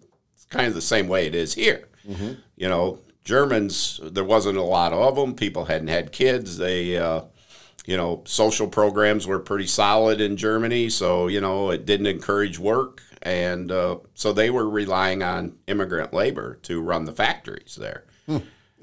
kind 0.50 0.68
of 0.68 0.76
the 0.76 0.82
same 0.82 1.08
way 1.08 1.26
it 1.26 1.34
is 1.34 1.56
here. 1.56 1.88
You 2.56 2.70
know, 2.70 3.00
Germans, 3.24 4.00
there 4.04 4.24
wasn't 4.24 4.58
a 4.58 4.62
lot 4.64 4.94
of 4.94 5.16
them. 5.16 5.34
People 5.34 5.66
hadn't 5.66 5.88
had 5.88 6.12
kids. 6.12 6.58
They, 6.58 6.98
uh, 6.98 7.22
you 7.86 7.98
know, 7.98 8.24
social 8.26 8.68
programs 8.68 9.28
were 9.28 9.40
pretty 9.40 9.68
solid 9.68 10.22
in 10.22 10.38
Germany, 10.38 10.90
so 10.90 11.28
you 11.28 11.42
know 11.42 11.70
it 11.70 11.86
didn't 11.86 12.08
encourage 12.08 12.60
work, 12.60 13.02
and 13.22 13.72
uh, 13.72 13.98
so 14.14 14.34
they 14.34 14.50
were 14.50 14.70
relying 14.70 15.24
on 15.24 15.58
immigrant 15.68 16.14
labor 16.14 16.60
to 16.64 16.82
run 16.82 17.06
the 17.06 17.14
factories 17.14 17.76
there. 17.80 18.06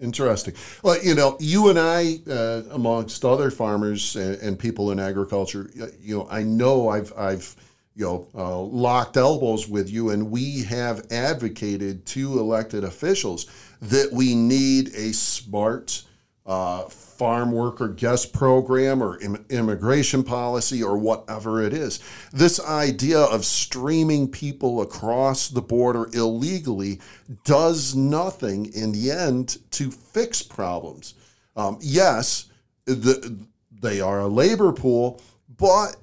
Interesting. 0.00 0.54
Well, 0.82 1.02
you 1.02 1.14
know, 1.14 1.36
you 1.40 1.68
and 1.68 1.78
I, 1.78 2.20
uh, 2.28 2.62
amongst 2.70 3.22
other 3.24 3.50
farmers 3.50 4.16
and, 4.16 4.40
and, 4.40 4.58
people 4.58 4.92
in 4.92 4.98
agriculture, 4.98 5.70
you 6.00 6.16
know, 6.16 6.28
I 6.30 6.42
know 6.42 6.88
I've, 6.88 7.12
I've, 7.18 7.54
you 7.94 8.06
know, 8.06 8.28
uh, 8.34 8.58
locked 8.60 9.18
elbows 9.18 9.68
with 9.68 9.90
you, 9.90 10.08
and 10.08 10.30
we 10.30 10.62
have 10.62 11.06
advocated 11.10 12.06
to 12.06 12.38
elected 12.38 12.82
officials 12.82 13.46
that 13.82 14.10
we 14.10 14.34
need 14.34 14.88
a 14.94 15.12
smart 15.12 16.02
uh, 16.46 16.84
farm 17.20 17.52
worker 17.52 17.88
guest 17.88 18.32
program 18.32 19.02
or 19.02 19.20
Im- 19.20 19.44
immigration 19.50 20.24
policy 20.24 20.82
or 20.82 20.96
whatever 20.96 21.62
it 21.62 21.74
is. 21.74 22.00
This 22.32 22.58
idea 22.58 23.18
of 23.18 23.44
streaming 23.44 24.26
people 24.26 24.80
across 24.80 25.48
the 25.48 25.60
border 25.60 26.08
illegally 26.14 26.98
does 27.44 27.94
nothing 27.94 28.72
in 28.72 28.92
the 28.92 29.10
end 29.10 29.58
to 29.72 29.90
fix 29.90 30.42
problems. 30.42 31.12
Um, 31.56 31.76
yes, 31.82 32.46
the, 32.86 33.36
they 33.70 34.00
are 34.00 34.20
a 34.20 34.26
labor 34.26 34.72
pool, 34.72 35.20
but 35.58 35.96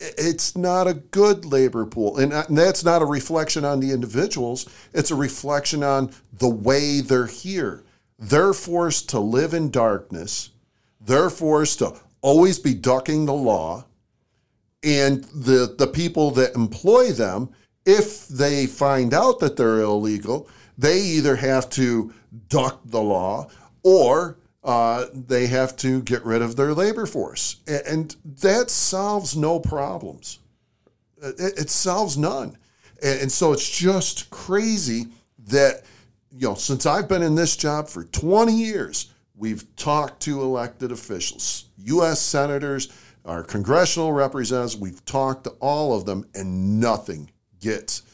it's 0.00 0.56
not 0.56 0.88
a 0.88 0.94
good 0.94 1.44
labor 1.44 1.86
pool. 1.86 2.18
And 2.18 2.32
that's 2.32 2.84
not 2.84 3.00
a 3.00 3.06
reflection 3.06 3.64
on 3.64 3.78
the 3.78 3.92
individuals, 3.92 4.68
it's 4.92 5.12
a 5.12 5.14
reflection 5.14 5.84
on 5.84 6.10
the 6.32 6.48
way 6.48 7.00
they're 7.00 7.26
here. 7.26 7.84
They're 8.18 8.54
forced 8.54 9.08
to 9.10 9.20
live 9.20 9.54
in 9.54 9.70
darkness 9.70 10.50
they're 11.04 11.30
forced 11.30 11.80
to 11.80 11.94
always 12.20 12.58
be 12.58 12.74
ducking 12.74 13.26
the 13.26 13.34
law. 13.34 13.84
And 14.82 15.24
the, 15.24 15.74
the 15.78 15.86
people 15.86 16.30
that 16.32 16.54
employ 16.54 17.12
them, 17.12 17.50
if 17.86 18.28
they 18.28 18.66
find 18.66 19.14
out 19.14 19.38
that 19.40 19.56
they're 19.56 19.80
illegal, 19.80 20.48
they 20.76 21.00
either 21.00 21.36
have 21.36 21.70
to 21.70 22.12
duck 22.48 22.80
the 22.84 23.00
law 23.00 23.48
or 23.82 24.38
uh, 24.62 25.06
they 25.12 25.46
have 25.46 25.76
to 25.76 26.02
get 26.02 26.24
rid 26.24 26.42
of 26.42 26.56
their 26.56 26.72
labor 26.72 27.06
force. 27.06 27.56
And 27.66 28.14
that 28.40 28.70
solves 28.70 29.36
no 29.36 29.60
problems. 29.60 30.38
It, 31.22 31.58
it 31.58 31.70
solves 31.70 32.16
none. 32.16 32.56
And 33.02 33.30
so 33.30 33.52
it's 33.52 33.68
just 33.68 34.30
crazy 34.30 35.08
that, 35.48 35.82
you 36.32 36.48
know, 36.48 36.54
since 36.54 36.86
I've 36.86 37.08
been 37.08 37.22
in 37.22 37.34
this 37.34 37.56
job 37.56 37.88
for 37.88 38.04
20 38.04 38.52
years, 38.54 39.10
We've 39.44 39.76
talked 39.76 40.22
to 40.22 40.40
elected 40.40 40.90
officials, 40.90 41.66
U.S. 41.76 42.18
senators, 42.18 42.90
our 43.26 43.42
congressional 43.42 44.10
representatives. 44.10 44.74
We've 44.74 45.04
talked 45.04 45.44
to 45.44 45.50
all 45.60 45.94
of 45.94 46.06
them, 46.06 46.26
and 46.34 46.80
nothing 46.80 47.30
gets 47.60 48.04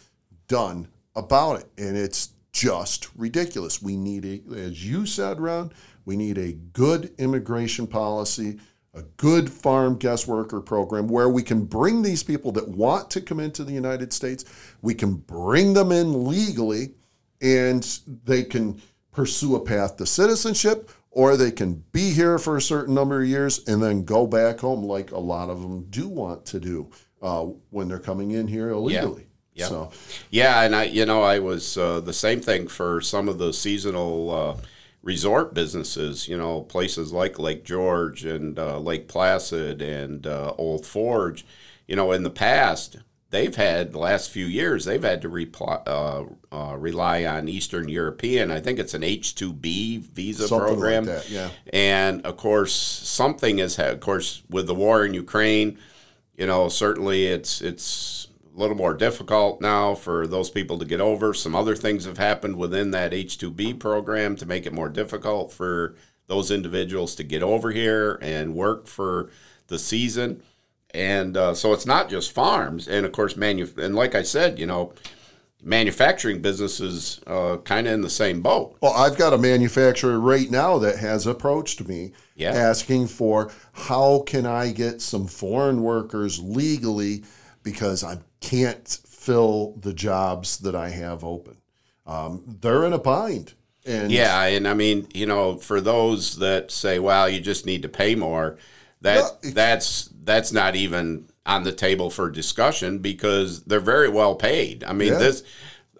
done 0.48 0.88
about 1.14 1.60
it. 1.60 1.68
And 1.78 1.96
it's 1.96 2.30
just 2.50 3.10
ridiculous. 3.14 3.80
We 3.80 3.96
need 3.96 4.24
a, 4.24 4.58
as 4.58 4.84
you 4.84 5.06
said, 5.06 5.38
Ron, 5.38 5.72
we 6.04 6.16
need 6.16 6.36
a 6.36 6.54
good 6.72 7.14
immigration 7.18 7.86
policy, 7.86 8.58
a 8.94 9.02
good 9.16 9.48
farm 9.48 9.98
guest 9.98 10.26
worker 10.26 10.60
program 10.60 11.06
where 11.06 11.28
we 11.28 11.44
can 11.44 11.64
bring 11.64 12.02
these 12.02 12.24
people 12.24 12.50
that 12.50 12.66
want 12.66 13.08
to 13.10 13.20
come 13.20 13.38
into 13.38 13.62
the 13.62 13.72
United 13.72 14.12
States, 14.12 14.46
we 14.82 14.94
can 14.94 15.14
bring 15.14 15.74
them 15.74 15.92
in 15.92 16.26
legally, 16.26 16.96
and 17.40 18.00
they 18.24 18.42
can 18.42 18.82
pursue 19.12 19.54
a 19.54 19.60
path 19.60 19.96
to 19.96 20.06
citizenship 20.06 20.90
or 21.10 21.36
they 21.36 21.50
can 21.50 21.84
be 21.92 22.10
here 22.10 22.38
for 22.38 22.56
a 22.56 22.62
certain 22.62 22.94
number 22.94 23.22
of 23.22 23.28
years 23.28 23.66
and 23.66 23.82
then 23.82 24.04
go 24.04 24.26
back 24.26 24.60
home, 24.60 24.84
like 24.84 25.10
a 25.10 25.18
lot 25.18 25.50
of 25.50 25.60
them 25.60 25.84
do 25.90 26.08
want 26.08 26.46
to 26.46 26.60
do 26.60 26.90
uh, 27.20 27.44
when 27.70 27.88
they're 27.88 27.98
coming 27.98 28.30
in 28.30 28.46
here 28.46 28.70
illegally. 28.70 29.26
Yeah. 29.54 29.66
So. 29.66 29.90
Yeah, 30.30 30.62
and 30.62 30.74
I, 30.74 30.84
you 30.84 31.04
know, 31.04 31.22
I 31.22 31.40
was 31.40 31.76
uh, 31.76 32.00
the 32.00 32.12
same 32.12 32.40
thing 32.40 32.68
for 32.68 33.00
some 33.00 33.28
of 33.28 33.38
the 33.38 33.52
seasonal 33.52 34.30
uh, 34.30 34.56
resort 35.02 35.52
businesses. 35.52 36.28
You 36.28 36.38
know, 36.38 36.62
places 36.62 37.12
like 37.12 37.38
Lake 37.38 37.64
George 37.64 38.24
and 38.24 38.58
uh, 38.58 38.78
Lake 38.78 39.08
Placid 39.08 39.82
and 39.82 40.26
uh, 40.26 40.54
Old 40.56 40.86
Forge. 40.86 41.44
You 41.88 41.96
know, 41.96 42.12
in 42.12 42.22
the 42.22 42.30
past, 42.30 42.98
they've 43.30 43.54
had 43.54 43.92
the 43.92 43.98
last 43.98 44.30
few 44.30 44.44
years 44.44 44.84
they've 44.84 45.02
had 45.02 45.22
to 45.22 45.28
reply, 45.28 45.80
uh, 45.86 46.24
uh, 46.52 46.76
rely 46.76 47.24
on 47.24 47.48
Eastern 47.48 47.88
European. 47.88 48.50
I 48.50 48.60
think 48.60 48.78
it's 48.78 48.94
an 48.94 49.02
H 49.02 49.34
two 49.34 49.52
B 49.52 49.98
visa 49.98 50.48
something 50.48 50.66
program. 50.66 51.06
Like 51.06 51.16
that, 51.16 51.30
yeah. 51.30 51.50
And 51.72 52.24
of 52.26 52.36
course, 52.36 52.74
something 52.74 53.58
has 53.58 53.76
had. 53.76 53.94
Of 53.94 54.00
course, 54.00 54.42
with 54.50 54.66
the 54.66 54.74
war 54.74 55.04
in 55.04 55.14
Ukraine, 55.14 55.78
you 56.36 56.46
know, 56.46 56.68
certainly 56.68 57.26
it's 57.26 57.60
it's 57.62 58.28
a 58.54 58.58
little 58.58 58.76
more 58.76 58.94
difficult 58.94 59.60
now 59.60 59.94
for 59.94 60.26
those 60.26 60.50
people 60.50 60.78
to 60.78 60.84
get 60.84 61.00
over. 61.00 61.32
Some 61.32 61.54
other 61.54 61.76
things 61.76 62.04
have 62.04 62.18
happened 62.18 62.56
within 62.56 62.90
that 62.90 63.14
H 63.14 63.38
two 63.38 63.50
B 63.50 63.72
program 63.72 64.36
to 64.36 64.46
make 64.46 64.66
it 64.66 64.72
more 64.72 64.88
difficult 64.88 65.52
for 65.52 65.94
those 66.26 66.50
individuals 66.50 67.14
to 67.16 67.24
get 67.24 67.42
over 67.42 67.70
here 67.70 68.18
and 68.22 68.54
work 68.54 68.86
for 68.86 69.30
the 69.66 69.78
season 69.78 70.42
and 70.94 71.36
uh, 71.36 71.54
so 71.54 71.72
it's 71.72 71.86
not 71.86 72.10
just 72.10 72.32
farms, 72.32 72.88
and 72.88 73.06
of 73.06 73.12
course, 73.12 73.36
manu- 73.36 73.68
and 73.78 73.94
like 73.94 74.14
I 74.14 74.22
said, 74.22 74.58
you 74.58 74.66
know, 74.66 74.92
manufacturing 75.62 76.40
businesses 76.40 77.20
uh, 77.26 77.58
kind 77.58 77.86
of 77.86 77.92
in 77.92 78.00
the 78.00 78.10
same 78.10 78.40
boat. 78.40 78.76
Well, 78.80 78.94
I've 78.94 79.18
got 79.18 79.32
a 79.32 79.38
manufacturer 79.38 80.18
right 80.18 80.50
now 80.50 80.78
that 80.78 80.96
has 80.96 81.26
approached 81.26 81.86
me 81.86 82.12
yeah. 82.34 82.52
asking 82.52 83.08
for 83.08 83.50
how 83.72 84.20
can 84.26 84.46
I 84.46 84.72
get 84.72 85.02
some 85.02 85.26
foreign 85.26 85.82
workers 85.82 86.40
legally 86.40 87.24
because 87.62 88.02
I 88.02 88.18
can't 88.40 88.88
fill 89.06 89.76
the 89.80 89.92
jobs 89.92 90.58
that 90.58 90.74
I 90.74 90.88
have 90.90 91.24
open. 91.24 91.58
Um, 92.06 92.42
they're 92.60 92.84
in 92.84 92.92
a 92.92 92.98
bind. 92.98 93.54
And 93.86 94.12
yeah, 94.12 94.42
and 94.44 94.68
I 94.68 94.74
mean, 94.74 95.08
you 95.14 95.26
know, 95.26 95.56
for 95.56 95.80
those 95.80 96.36
that 96.36 96.70
say, 96.70 96.98
"Well, 96.98 97.30
you 97.30 97.40
just 97.40 97.64
need 97.64 97.80
to 97.82 97.88
pay 97.88 98.14
more," 98.14 98.58
that 99.00 99.40
that's 99.42 100.10
that's 100.24 100.52
not 100.52 100.76
even 100.76 101.26
on 101.46 101.64
the 101.64 101.72
table 101.72 102.10
for 102.10 102.30
discussion 102.30 102.98
because 102.98 103.64
they're 103.64 103.80
very 103.80 104.08
well 104.08 104.34
paid. 104.34 104.84
I 104.84 104.92
mean, 104.92 105.12
yeah. 105.12 105.18
this 105.18 105.42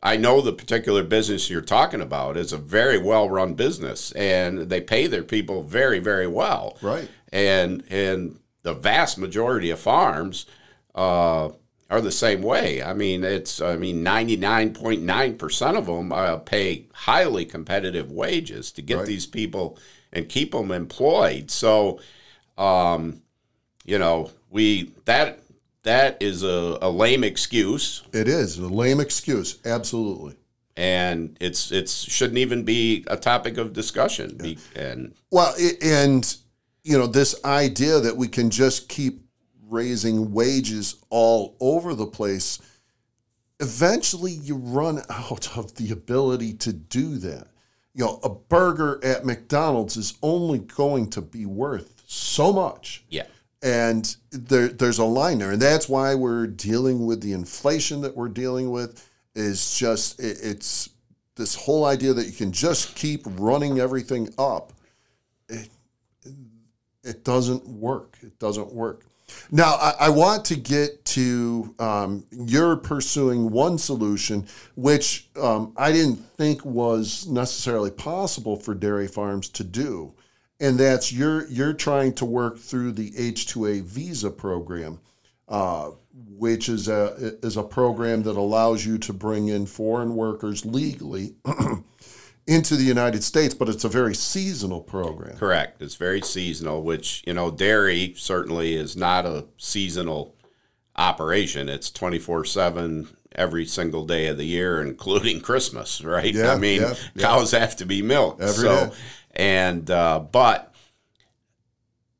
I 0.02 0.16
know 0.16 0.40
the 0.40 0.52
particular 0.52 1.02
business 1.02 1.50
you're 1.50 1.60
talking 1.60 2.00
about 2.00 2.36
is 2.36 2.52
a 2.52 2.58
very 2.58 2.98
well 2.98 3.28
run 3.28 3.54
business 3.54 4.12
and 4.12 4.60
they 4.70 4.80
pay 4.80 5.06
their 5.06 5.22
people 5.22 5.62
very 5.62 5.98
very 5.98 6.26
well. 6.26 6.78
Right. 6.82 7.08
And 7.32 7.84
and 7.90 8.38
the 8.62 8.74
vast 8.74 9.18
majority 9.18 9.70
of 9.70 9.78
farms 9.78 10.46
uh, 10.94 11.50
are 11.90 12.00
the 12.00 12.12
same 12.12 12.42
way. 12.42 12.82
I 12.82 12.92
mean, 12.92 13.24
it's 13.24 13.60
I 13.60 13.76
mean 13.76 14.04
99.9% 14.04 15.76
of 15.76 15.86
them 15.86 16.12
uh, 16.12 16.36
pay 16.38 16.86
highly 16.92 17.44
competitive 17.44 18.12
wages 18.12 18.70
to 18.72 18.82
get 18.82 18.98
right. 18.98 19.06
these 19.06 19.26
people 19.26 19.78
and 20.12 20.28
keep 20.28 20.52
them 20.52 20.70
employed. 20.70 21.50
So 21.50 22.00
um, 22.60 23.22
you 23.84 23.98
know, 23.98 24.30
we 24.50 24.92
that 25.06 25.40
that 25.82 26.18
is 26.20 26.42
a, 26.42 26.78
a 26.82 26.90
lame 26.90 27.24
excuse. 27.24 28.02
It 28.12 28.28
is 28.28 28.58
a 28.58 28.68
lame 28.68 29.00
excuse, 29.00 29.58
absolutely. 29.64 30.36
And 30.76 31.36
it's 31.40 31.72
it's 31.72 31.92
shouldn't 31.92 32.38
even 32.38 32.64
be 32.64 33.04
a 33.08 33.16
topic 33.16 33.56
of 33.56 33.72
discussion. 33.72 34.38
Yeah. 34.42 34.54
And 34.76 35.14
well, 35.30 35.54
and 35.82 36.36
you 36.84 36.98
know, 36.98 37.06
this 37.06 37.42
idea 37.44 37.98
that 38.00 38.16
we 38.16 38.28
can 38.28 38.50
just 38.50 38.88
keep 38.88 39.22
raising 39.68 40.32
wages 40.32 40.96
all 41.10 41.56
over 41.60 41.94
the 41.94 42.06
place, 42.06 42.60
eventually 43.60 44.32
you 44.32 44.56
run 44.56 45.02
out 45.10 45.56
of 45.56 45.74
the 45.76 45.92
ability 45.92 46.52
to 46.54 46.72
do 46.72 47.16
that. 47.18 47.48
You 47.94 48.04
know, 48.04 48.20
a 48.22 48.28
burger 48.28 49.00
at 49.02 49.24
McDonald's 49.24 49.96
is 49.96 50.14
only 50.22 50.60
going 50.60 51.10
to 51.10 51.20
be 51.20 51.44
worth 51.44 51.99
so 52.10 52.52
much. 52.52 53.04
Yeah. 53.08 53.26
And 53.62 54.16
there, 54.30 54.68
there's 54.68 54.98
a 54.98 55.04
line 55.04 55.38
there. 55.38 55.52
And 55.52 55.62
that's 55.62 55.88
why 55.88 56.14
we're 56.14 56.46
dealing 56.46 57.06
with 57.06 57.20
the 57.20 57.32
inflation 57.32 58.00
that 58.00 58.16
we're 58.16 58.28
dealing 58.28 58.70
with 58.70 59.08
is 59.34 59.78
just 59.78 60.18
it, 60.18 60.38
it's 60.42 60.90
this 61.36 61.54
whole 61.54 61.84
idea 61.84 62.12
that 62.12 62.26
you 62.26 62.32
can 62.32 62.50
just 62.50 62.96
keep 62.96 63.22
running 63.24 63.78
everything 63.78 64.28
up. 64.38 64.72
It, 65.48 65.68
it 67.04 67.24
doesn't 67.24 67.66
work. 67.66 68.18
It 68.22 68.38
doesn't 68.38 68.72
work. 68.72 69.04
Now 69.52 69.74
i, 69.74 69.94
I 70.00 70.08
want 70.08 70.44
to 70.46 70.56
get 70.56 71.04
to 71.04 71.72
um, 71.78 72.26
you're 72.32 72.74
pursuing 72.74 73.48
one 73.52 73.78
solution 73.78 74.44
which 74.74 75.28
um, 75.40 75.72
i 75.76 75.92
didn't 75.92 76.16
think 76.16 76.64
was 76.64 77.28
necessarily 77.28 77.92
possible 77.92 78.56
for 78.56 78.74
dairy 78.74 79.06
farms 79.06 79.48
to 79.50 79.62
do 79.62 80.12
and 80.60 80.78
that's 80.78 81.12
you're 81.12 81.46
you're 81.48 81.72
trying 81.72 82.12
to 82.14 82.24
work 82.24 82.58
through 82.58 82.92
the 82.92 83.12
H-2A 83.16 83.82
visa 83.82 84.30
program, 84.30 85.00
uh, 85.48 85.90
which 86.12 86.68
is 86.68 86.88
a 86.88 87.34
is 87.42 87.56
a 87.56 87.62
program 87.62 88.22
that 88.24 88.36
allows 88.36 88.84
you 88.84 88.98
to 88.98 89.12
bring 89.12 89.48
in 89.48 89.66
foreign 89.66 90.14
workers 90.14 90.64
legally 90.66 91.34
into 92.46 92.76
the 92.76 92.84
United 92.84 93.24
States, 93.24 93.54
but 93.54 93.68
it's 93.68 93.84
a 93.84 93.88
very 93.88 94.14
seasonal 94.14 94.80
program. 94.80 95.36
Correct. 95.36 95.80
It's 95.80 95.94
very 95.94 96.20
seasonal, 96.20 96.82
which 96.82 97.22
you 97.26 97.32
know, 97.32 97.50
dairy 97.50 98.14
certainly 98.16 98.74
is 98.74 98.96
not 98.96 99.24
a 99.24 99.46
seasonal 99.56 100.36
operation. 100.94 101.70
It's 101.70 101.90
twenty 101.90 102.18
four 102.18 102.44
seven 102.44 103.08
every 103.34 103.64
single 103.64 104.04
day 104.04 104.26
of 104.26 104.36
the 104.36 104.44
year, 104.44 104.82
including 104.82 105.40
Christmas, 105.40 106.02
right? 106.02 106.34
Yeah, 106.34 106.52
I 106.52 106.58
mean, 106.58 106.82
yeah, 106.82 106.94
cows 107.18 107.52
have 107.52 107.76
to 107.76 107.86
be 107.86 108.02
milked. 108.02 108.42
Every 108.42 108.54
so, 108.54 108.86
day. 108.86 108.92
And 109.32 109.90
uh, 109.90 110.20
but 110.20 110.74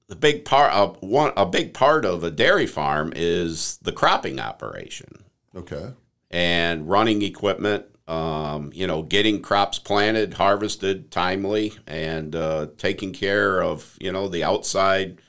the 0.09 0.17
big 0.17 0.45
part 0.45 0.73
of 0.73 1.01
one 1.03 1.33
a 1.37 1.47
big 1.47 1.73
part 1.75 2.05
of 2.05 2.25
a 2.25 2.31
dairy 2.31 2.67
farm 2.67 3.13
is 3.15 3.79
the 3.83 3.93
cropping 3.93 4.41
operation 4.41 5.25
Okay. 5.55 5.93
and 6.31 6.89
running 6.89 7.23
equipment. 7.23 7.87
Um, 8.09 8.73
you 8.75 8.89
know, 8.89 9.05
getting 9.05 9.41
crops 9.41 9.79
planted, 9.79 10.35
harvested 10.35 11.13
timely, 11.13 11.75
and 11.87 12.35
uh, 12.35 12.67
taking 12.77 13.13
care 13.13 13.63
of 13.63 13.97
you 14.01 14.11
know 14.11 14.27
the 14.29 14.43
outside 14.43 15.21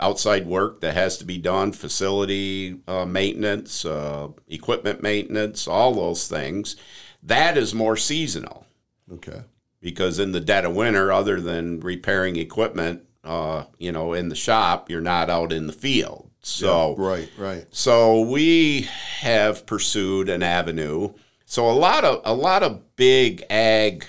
outside 0.00 0.46
work 0.46 0.80
that 0.80 0.94
has 0.94 1.18
to 1.18 1.24
be 1.26 1.36
done, 1.38 1.72
facility 1.72 2.80
uh, 2.88 3.04
maintenance, 3.04 3.84
uh, 3.84 4.28
equipment 4.48 5.02
maintenance, 5.02 5.68
all 5.68 5.94
those 5.94 6.26
things. 6.26 6.74
That 7.22 7.58
is 7.58 7.74
more 7.74 7.96
seasonal 7.98 8.66
Okay. 9.12 9.42
Because 9.82 10.18
in 10.18 10.32
the 10.32 10.40
dead 10.40 10.64
of 10.64 10.74
winter, 10.74 11.12
other 11.12 11.40
than 11.40 11.80
repairing 11.80 12.36
equipment, 12.36 13.02
uh, 13.24 13.64
you 13.78 13.92
know, 13.92 14.14
in 14.14 14.30
the 14.30 14.34
shop, 14.34 14.88
you're 14.88 15.02
not 15.02 15.28
out 15.28 15.52
in 15.52 15.66
the 15.66 15.72
field. 15.72 16.30
So 16.40 16.96
Right. 16.96 17.28
Right. 17.36 17.66
so 17.70 18.20
we 18.20 18.88
have 19.20 19.66
pursued 19.66 20.28
an 20.28 20.42
avenue. 20.42 21.12
So 21.44 21.68
a 21.68 21.72
lot 21.72 22.04
of 22.04 22.22
a 22.24 22.34
lot 22.34 22.62
of 22.62 22.96
big 22.96 23.44
ag 23.50 24.06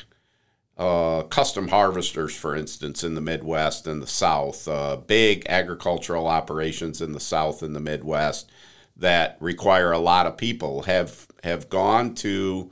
uh, 0.78 1.24
custom 1.24 1.68
harvesters, 1.68 2.36
for 2.36 2.56
instance, 2.56 3.04
in 3.04 3.14
the 3.14 3.22
Midwest 3.22 3.86
and 3.86 4.02
the 4.02 4.08
South, 4.08 4.68
uh, 4.68 4.98
big 4.98 5.46
agricultural 5.48 6.26
operations 6.26 7.02
in 7.02 7.12
the 7.12 7.20
South 7.20 7.62
and 7.62 7.76
the 7.76 7.80
Midwest 7.80 8.52
that 8.98 9.38
require 9.40 9.92
a 9.92 10.00
lot 10.00 10.26
of 10.26 10.38
people 10.38 10.84
have 10.84 11.28
have 11.44 11.70
gone 11.70 12.16
to 12.16 12.72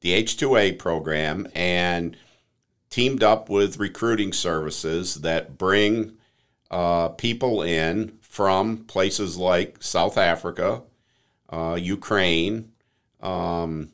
the 0.00 0.12
H2A 0.12 0.78
program 0.78 1.46
and 1.54 2.16
teamed 2.92 3.22
up 3.22 3.48
with 3.48 3.80
recruiting 3.80 4.34
services 4.34 5.14
that 5.22 5.56
bring 5.56 6.12
uh, 6.70 7.08
people 7.08 7.62
in 7.62 8.18
from 8.20 8.84
places 8.84 9.38
like 9.38 9.82
South 9.82 10.18
Africa, 10.18 10.82
uh, 11.48 11.76
Ukraine, 11.80 12.70
um, 13.22 13.88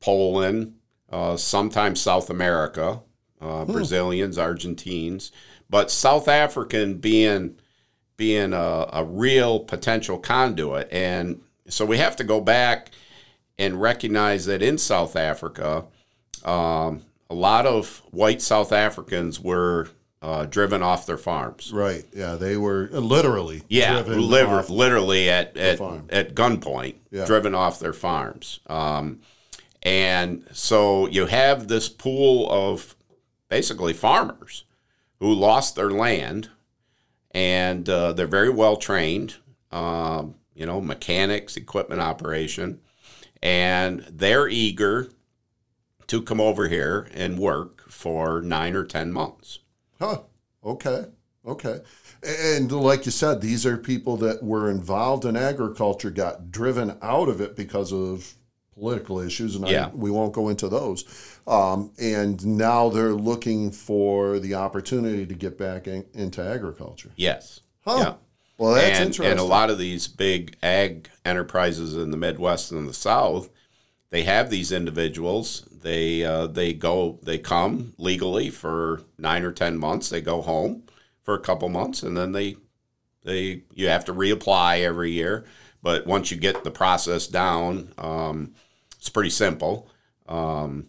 Poland, 0.00 0.74
uh, 1.10 1.36
sometimes 1.36 2.00
South 2.00 2.28
America, 2.28 3.00
uh, 3.40 3.64
Brazilians, 3.66 4.36
Argentines, 4.36 5.30
but 5.70 5.90
South 5.90 6.26
African 6.26 6.98
being 6.98 7.56
being 8.16 8.52
a, 8.52 8.88
a 8.92 9.04
real 9.04 9.60
potential 9.60 10.18
conduit, 10.18 10.88
and 10.92 11.40
so 11.68 11.84
we 11.84 11.98
have 11.98 12.16
to 12.16 12.24
go 12.24 12.40
back 12.40 12.90
and 13.58 13.80
recognize 13.80 14.46
that 14.46 14.60
in 14.62 14.76
South 14.76 15.14
Africa, 15.14 15.84
um, 16.44 17.02
a 17.34 17.40
lot 17.40 17.66
of 17.66 18.00
white 18.12 18.40
South 18.40 18.72
Africans 18.72 19.40
were 19.40 19.88
uh, 20.22 20.46
driven 20.46 20.82
off 20.82 21.04
their 21.04 21.18
farms. 21.18 21.72
Right. 21.72 22.04
Yeah. 22.14 22.36
They 22.36 22.56
were 22.56 22.88
uh, 22.92 22.98
literally. 23.00 23.62
Yeah, 23.68 24.02
driven 24.02 24.28
liver, 24.30 24.62
literally 24.68 25.28
at 25.28 25.56
at, 25.56 25.80
at 26.10 26.34
gunpoint, 26.34 26.94
Yeah. 27.10 27.26
driven 27.26 27.54
off 27.54 27.80
their 27.80 27.92
farms. 27.92 28.60
Um, 28.68 29.20
and 29.82 30.46
so 30.52 31.08
you 31.08 31.26
have 31.26 31.68
this 31.68 31.88
pool 31.88 32.48
of 32.50 32.94
basically 33.48 33.92
farmers 33.92 34.64
who 35.20 35.32
lost 35.34 35.74
their 35.76 35.90
land, 35.90 36.48
and 37.32 37.88
uh, 37.88 38.12
they're 38.12 38.26
very 38.26 38.50
well 38.50 38.76
trained. 38.76 39.34
Um, 39.72 40.36
you 40.54 40.66
know, 40.66 40.80
mechanics, 40.80 41.56
equipment 41.56 42.00
operation, 42.00 42.80
and 43.42 44.06
they're 44.08 44.46
eager 44.48 45.10
to 46.14 46.22
come 46.22 46.40
over 46.40 46.68
here 46.68 47.08
and 47.12 47.38
work 47.38 47.90
for 47.90 48.40
nine 48.40 48.74
or 48.74 48.84
ten 48.84 49.12
months. 49.12 49.58
Huh. 49.98 50.20
Okay. 50.64 51.06
Okay. 51.46 51.80
And 52.26 52.72
like 52.72 53.04
you 53.04 53.12
said, 53.12 53.40
these 53.40 53.66
are 53.66 53.76
people 53.76 54.16
that 54.18 54.42
were 54.42 54.70
involved 54.70 55.24
in 55.24 55.36
agriculture, 55.36 56.10
got 56.10 56.50
driven 56.50 56.96
out 57.02 57.28
of 57.28 57.40
it 57.40 57.54
because 57.54 57.92
of 57.92 58.32
political 58.74 59.20
issues, 59.20 59.56
and 59.56 59.68
Yeah. 59.68 59.86
I, 59.86 59.88
we 59.90 60.10
won't 60.10 60.32
go 60.32 60.48
into 60.48 60.68
those. 60.68 61.04
Um, 61.46 61.92
and 62.00 62.44
now 62.46 62.88
they're 62.88 63.12
looking 63.12 63.70
for 63.70 64.38
the 64.38 64.54
opportunity 64.54 65.26
to 65.26 65.34
get 65.34 65.58
back 65.58 65.86
in, 65.86 66.04
into 66.14 66.42
agriculture. 66.42 67.10
Yes. 67.16 67.60
Huh. 67.84 67.96
Yeah. 67.98 68.14
Well, 68.56 68.74
that's 68.74 68.98
and, 68.98 69.06
interesting. 69.06 69.32
and 69.32 69.40
a 69.40 69.44
lot 69.44 69.68
of 69.68 69.78
these 69.78 70.08
big 70.08 70.56
ag 70.62 71.10
enterprises 71.24 71.94
in 71.94 72.10
the 72.10 72.16
Midwest 72.16 72.72
and 72.72 72.88
the 72.88 72.94
South, 72.94 73.50
they 74.10 74.22
have 74.22 74.48
these 74.48 74.72
individuals. 74.72 75.68
They 75.84 76.24
uh, 76.24 76.46
they 76.46 76.72
go 76.72 77.18
they 77.22 77.36
come 77.36 77.92
legally 77.98 78.48
for 78.48 79.02
nine 79.18 79.44
or 79.44 79.52
ten 79.52 79.76
months. 79.76 80.08
They 80.08 80.22
go 80.22 80.40
home 80.40 80.84
for 81.22 81.34
a 81.34 81.40
couple 81.40 81.68
months, 81.68 82.02
and 82.02 82.16
then 82.16 82.32
they 82.32 82.56
they 83.22 83.64
you 83.74 83.88
have 83.88 84.06
to 84.06 84.14
reapply 84.14 84.80
every 84.80 85.10
year. 85.10 85.44
But 85.82 86.06
once 86.06 86.30
you 86.30 86.38
get 86.38 86.64
the 86.64 86.70
process 86.70 87.26
down, 87.26 87.92
um, 87.98 88.54
it's 88.96 89.10
pretty 89.10 89.28
simple. 89.28 89.90
Um, 90.26 90.86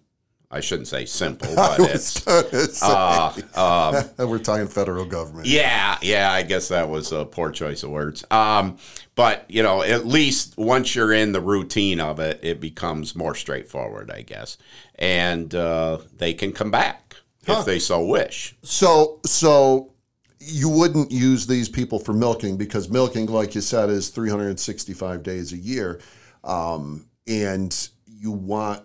I 0.55 0.61
shouldn't 0.61 0.87
say 0.87 1.05
simple, 1.05 1.49
but 1.55 1.79
it's 1.81 2.25
uh, 2.25 3.33
uh, 3.55 4.03
We're 4.25 4.39
talking 4.39 4.67
federal 4.67 5.05
government. 5.05 5.47
yeah, 5.47 5.97
yeah, 6.01 6.31
I 6.31 6.43
guess 6.43 6.69
that 6.69 6.89
was 6.89 7.11
a 7.11 7.25
poor 7.25 7.51
choice 7.51 7.83
of 7.83 7.89
words. 7.89 8.23
Um, 8.31 8.77
but 9.15 9.45
you 9.49 9.63
know, 9.63 9.81
at 9.81 10.05
least 10.05 10.57
once 10.57 10.95
you're 10.95 11.11
in 11.11 11.33
the 11.33 11.41
routine 11.41 11.99
of 11.99 12.19
it, 12.19 12.39
it 12.41 12.61
becomes 12.61 13.15
more 13.15 13.35
straightforward, 13.35 14.09
I 14.09 14.21
guess, 14.21 14.57
and 14.95 15.53
uh, 15.53 15.99
they 16.17 16.33
can 16.33 16.53
come 16.53 16.71
back 16.71 17.01
Huh. 17.45 17.57
if 17.59 17.65
they 17.65 17.79
so 17.79 18.03
wish. 18.05 18.55
So, 18.63 19.19
so 19.25 19.93
you 20.39 20.67
wouldn't 20.69 21.11
use 21.11 21.45
these 21.45 21.69
people 21.69 21.99
for 21.99 22.13
milking 22.13 22.57
because 22.57 22.89
milking, 22.89 23.27
like 23.27 23.53
you 23.55 23.61
said, 23.61 23.89
is 23.89 24.09
365 24.09 25.21
days 25.21 25.53
a 25.53 25.57
year, 25.57 25.99
um, 26.43 27.05
and 27.27 27.89
you 28.07 28.31
want 28.31 28.83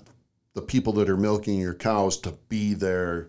the 0.55 0.63
people 0.63 0.93
that 0.95 1.09
are 1.09 1.17
milking 1.17 1.59
your 1.59 1.75
cows 1.75 2.17
to 2.19 2.33
be 2.49 2.75
there. 2.75 3.29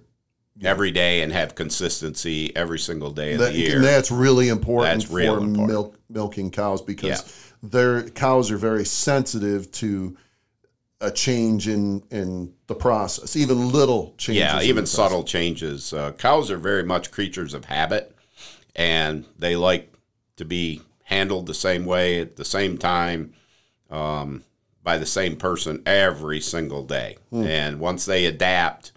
Every 0.63 0.91
day 0.91 1.21
and 1.23 1.31
have 1.31 1.55
consistency 1.55 2.55
every 2.55 2.77
single 2.77 3.10
day 3.10 3.34
of 3.34 3.39
That, 3.39 3.53
the 3.53 3.60
year. 3.60 3.79
that's 3.79 4.12
really 4.12 4.49
important 4.49 4.99
That's 5.01 5.12
real 5.12 5.38
for 5.38 5.43
important. 5.43 5.67
milk 5.67 5.99
milking 6.10 6.51
cows 6.51 6.81
because 6.84 7.51
their 7.63 8.03
cows 8.10 8.51
are 8.51 8.57
very 8.57 8.86
sensitive 8.86 9.71
to 9.73 10.15
a 10.99 11.10
change 11.10 11.67
in 11.67 12.03
in 12.12 12.53
the 12.67 12.75
process, 12.75 13.36
even 13.36 13.71
little 13.71 14.13
changes. 14.19 14.41
Yeah, 14.41 14.62
even 14.62 14.86
subtle 14.86 15.23
changes. 15.23 15.93
Uh, 15.93 16.12
cows 16.12 16.51
are 16.51 16.57
very 16.57 16.84
much 16.84 17.10
creatures 17.10 17.55
of 17.55 17.65
habit, 17.65 18.15
and 18.75 19.25
they 19.39 19.55
like 19.55 19.91
to 20.36 20.45
be 20.45 20.81
handled 21.05 21.47
the 21.47 21.55
same 21.55 21.86
way 21.86 22.19
at 22.21 22.36
the 22.36 22.45
same 22.45 22.77
time 22.77 23.34
um, 23.89 24.43
by 24.84 24.98
the 24.98 25.06
same 25.06 25.36
person 25.36 25.84
every 25.86 26.39
single 26.41 26.84
day. 26.84 27.17
Hmm. 27.30 27.44
And 27.44 27.80
once 27.80 28.06
they 28.06 28.26
adapt, 28.26 28.91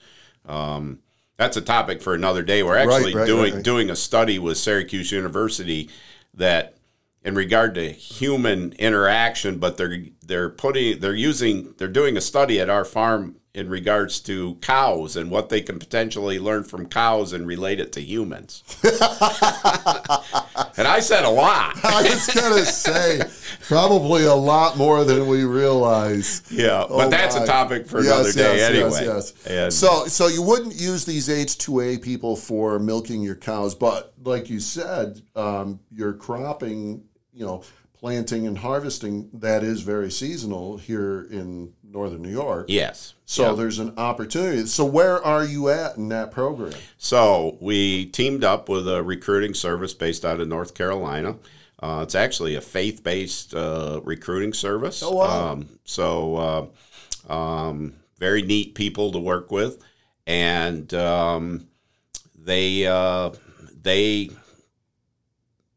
um, 0.47 1.01
that's 1.37 1.57
a 1.57 1.63
topic 1.63 2.01
for 2.01 2.15
another 2.15 2.43
day. 2.43 2.63
We're 2.63 2.77
actually 2.77 3.15
right, 3.15 3.27
doing 3.27 3.43
right, 3.45 3.55
right. 3.55 3.65
doing 3.65 3.91
a 3.91 3.97
study 3.97 4.39
with 4.39 4.57
Syracuse 4.57 5.11
University 5.11 5.91
that 6.35 6.77
in 7.25 7.35
regard 7.35 7.75
to 7.75 7.91
human 7.91 8.73
interaction, 8.73 9.59
but 9.59 9.77
they're 9.77 10.05
they're 10.27 10.51
putting 10.51 11.01
they're 11.01 11.15
using 11.15 11.75
they're 11.79 11.89
doing 11.89 12.17
a 12.17 12.21
study 12.21 12.61
at 12.61 12.69
our 12.71 12.85
farm 12.85 13.37
in 13.55 13.69
regards 13.69 14.19
to 14.19 14.57
cows 14.57 15.15
and 15.17 15.31
what 15.31 15.49
they 15.49 15.61
can 15.61 15.79
potentially 15.79 16.41
learn 16.41 16.65
from 16.65 16.87
cows 16.87 17.33
and 17.33 17.47
relate 17.47 17.79
it 17.79 17.93
to 17.93 18.01
humans. 18.01 18.65
and 20.77 20.89
I 20.89 20.99
said 21.01 21.25
a 21.25 21.31
lot. 21.31 21.77
I 21.85 22.03
was 22.03 22.27
gonna 22.35 22.65
say 22.65 23.21
probably 23.69 24.25
a 24.25 24.35
lot 24.35 24.77
more 24.77 25.05
than 25.05 25.27
we 25.29 25.45
realize. 25.45 26.43
Yeah, 26.51 26.85
but 26.89 27.07
Oh, 27.07 27.11
that's 27.11 27.37
my. 27.37 27.45
a 27.45 27.47
topic 27.47 27.87
for 27.87 28.03
Yes, 28.03 28.13
another 28.15 28.33
day 28.33 28.57
yes, 28.57 28.71
anyway. 28.71 29.05
Yes, 29.15 29.33
yes. 29.47 29.47
And- 29.47 29.73
So, 29.73 30.07
so 30.07 30.27
you 30.27 30.43
wouldn't 30.43 30.75
use 30.75 31.05
these 31.05 31.29
H 31.31 31.59
two 31.59 31.81
A 31.81 31.97
people 31.99 32.37
for 32.37 32.79
milking 32.79 33.23
your 33.23 33.37
cows, 33.37 33.75
but 33.75 34.15
like 34.25 34.51
you 34.51 34.61
said, 34.61 35.21
um, 35.37 35.79
you're 35.93 36.15
cropping, 36.15 37.05
you 37.33 37.45
know, 37.47 37.63
planting 38.05 38.47
and 38.47 38.59
harvesting, 38.59 39.31
that 39.33 39.63
is 39.65 39.81
very 39.81 40.11
seasonal 40.11 40.77
here 40.77 41.27
in 41.31 41.73
northern 41.83 42.21
New 42.21 42.29
York. 42.31 42.67
yes. 42.69 43.15
So 43.25 43.45
Yeah. 43.49 43.53
there's 43.55 43.79
an 43.79 43.95
opportunity. 43.97 44.67
So 44.67 44.85
where 44.85 45.25
are 45.25 45.43
you 45.43 45.71
at 45.71 45.97
in 45.97 46.11
that 46.11 46.31
program? 46.31 46.75
So 46.99 47.57
we 47.63 48.05
teamed 48.05 48.45
up 48.45 48.69
with 48.69 48.87
a 48.87 49.03
recruiting 49.03 49.55
service 49.55 49.95
based 49.95 50.23
out 50.23 50.39
of 50.39 50.49
North 50.49 50.75
Carolina. 50.75 51.37
Uh, 51.83 52.01
it's 52.03 52.15
actually 52.15 52.55
a 52.57 52.61
faith-based 52.61 53.55
uh, 53.55 54.03
recruiting 54.05 54.53
service. 54.53 55.03
Oh, 55.03 55.13
wow. 55.15 55.53
Um, 55.53 55.79
so 55.87 56.71
uh, 57.31 57.33
um, 57.33 57.95
very 58.19 58.43
neat 58.43 58.75
people 58.75 59.13
to 59.13 59.19
work 59.19 59.51
with, 59.51 59.83
and 60.27 60.93
um, 60.93 61.69
they 62.37 62.87
uh, 62.87 63.31
they 63.83 64.29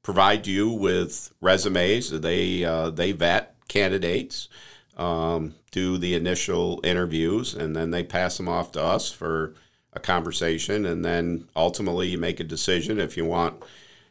provide 0.07 0.47
you 0.47 0.69
with 0.69 1.33
resumes. 1.41 2.09
They 2.09 2.63
uh, 2.63 2.91
they 2.91 3.11
vet 3.11 3.57
candidates, 3.67 4.47
um, 4.95 5.55
do 5.71 5.97
the 5.97 6.15
initial 6.15 6.79
interviews, 6.85 7.53
and 7.53 7.75
then 7.75 7.91
they 7.91 8.03
pass 8.03 8.37
them 8.37 8.47
off 8.47 8.71
to 8.71 8.81
us 8.81 9.11
for 9.11 9.53
a 9.91 9.99
conversation, 9.99 10.85
and 10.85 11.03
then 11.03 11.49
ultimately 11.57 12.07
you 12.07 12.17
make 12.17 12.39
a 12.39 12.45
decision 12.45 13.01
if 13.01 13.17
you 13.17 13.25
want. 13.25 13.61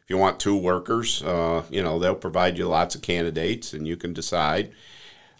If 0.02 0.10
you 0.10 0.18
want 0.18 0.38
two 0.38 0.58
workers, 0.58 1.22
uh, 1.22 1.62
you 1.70 1.82
know 1.82 1.98
they'll 1.98 2.14
provide 2.14 2.58
you 2.58 2.68
lots 2.68 2.94
of 2.94 3.00
candidates, 3.00 3.72
and 3.72 3.88
you 3.88 3.96
can 3.96 4.12
decide. 4.12 4.72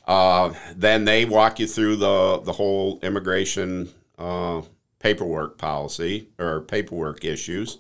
Uh, 0.09 0.55
then 0.75 1.05
they 1.05 1.27
walk 1.27 1.61
you 1.61 1.67
through 1.67 1.97
the 1.97 2.41
the 2.43 2.55
whole 2.55 2.99
immigration 3.03 3.91
uh, 4.19 4.63
paperwork 5.01 5.59
policy 5.59 6.29
or 6.39 6.63
paperwork 6.63 7.27
issues, 7.27 7.77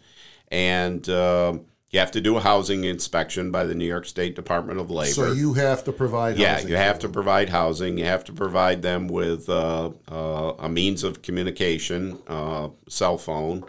and 0.50 1.08
uh, 1.08 1.56
you 1.90 2.00
have 2.00 2.10
to 2.12 2.20
do 2.20 2.36
a 2.36 2.40
housing 2.40 2.84
inspection 2.84 3.50
by 3.50 3.64
the 3.64 3.74
New 3.74 3.86
York 3.86 4.06
State 4.06 4.34
Department 4.34 4.80
of 4.80 4.90
Labor. 4.90 5.12
So 5.12 5.32
you 5.32 5.54
have 5.54 5.84
to 5.84 5.92
provide. 5.92 6.36
yeah, 6.36 6.54
housing 6.54 6.68
you 6.68 6.76
have 6.76 6.98
to 7.00 7.08
provide 7.08 7.48
housing. 7.48 7.96
You 7.98 8.04
have 8.04 8.24
to 8.24 8.32
provide 8.32 8.82
them 8.82 9.06
with 9.08 9.48
uh, 9.48 9.90
uh, 10.10 10.54
a 10.58 10.68
means 10.68 11.04
of 11.04 11.22
communication, 11.22 12.18
uh, 12.26 12.70
cell 12.88 13.18
phone, 13.18 13.64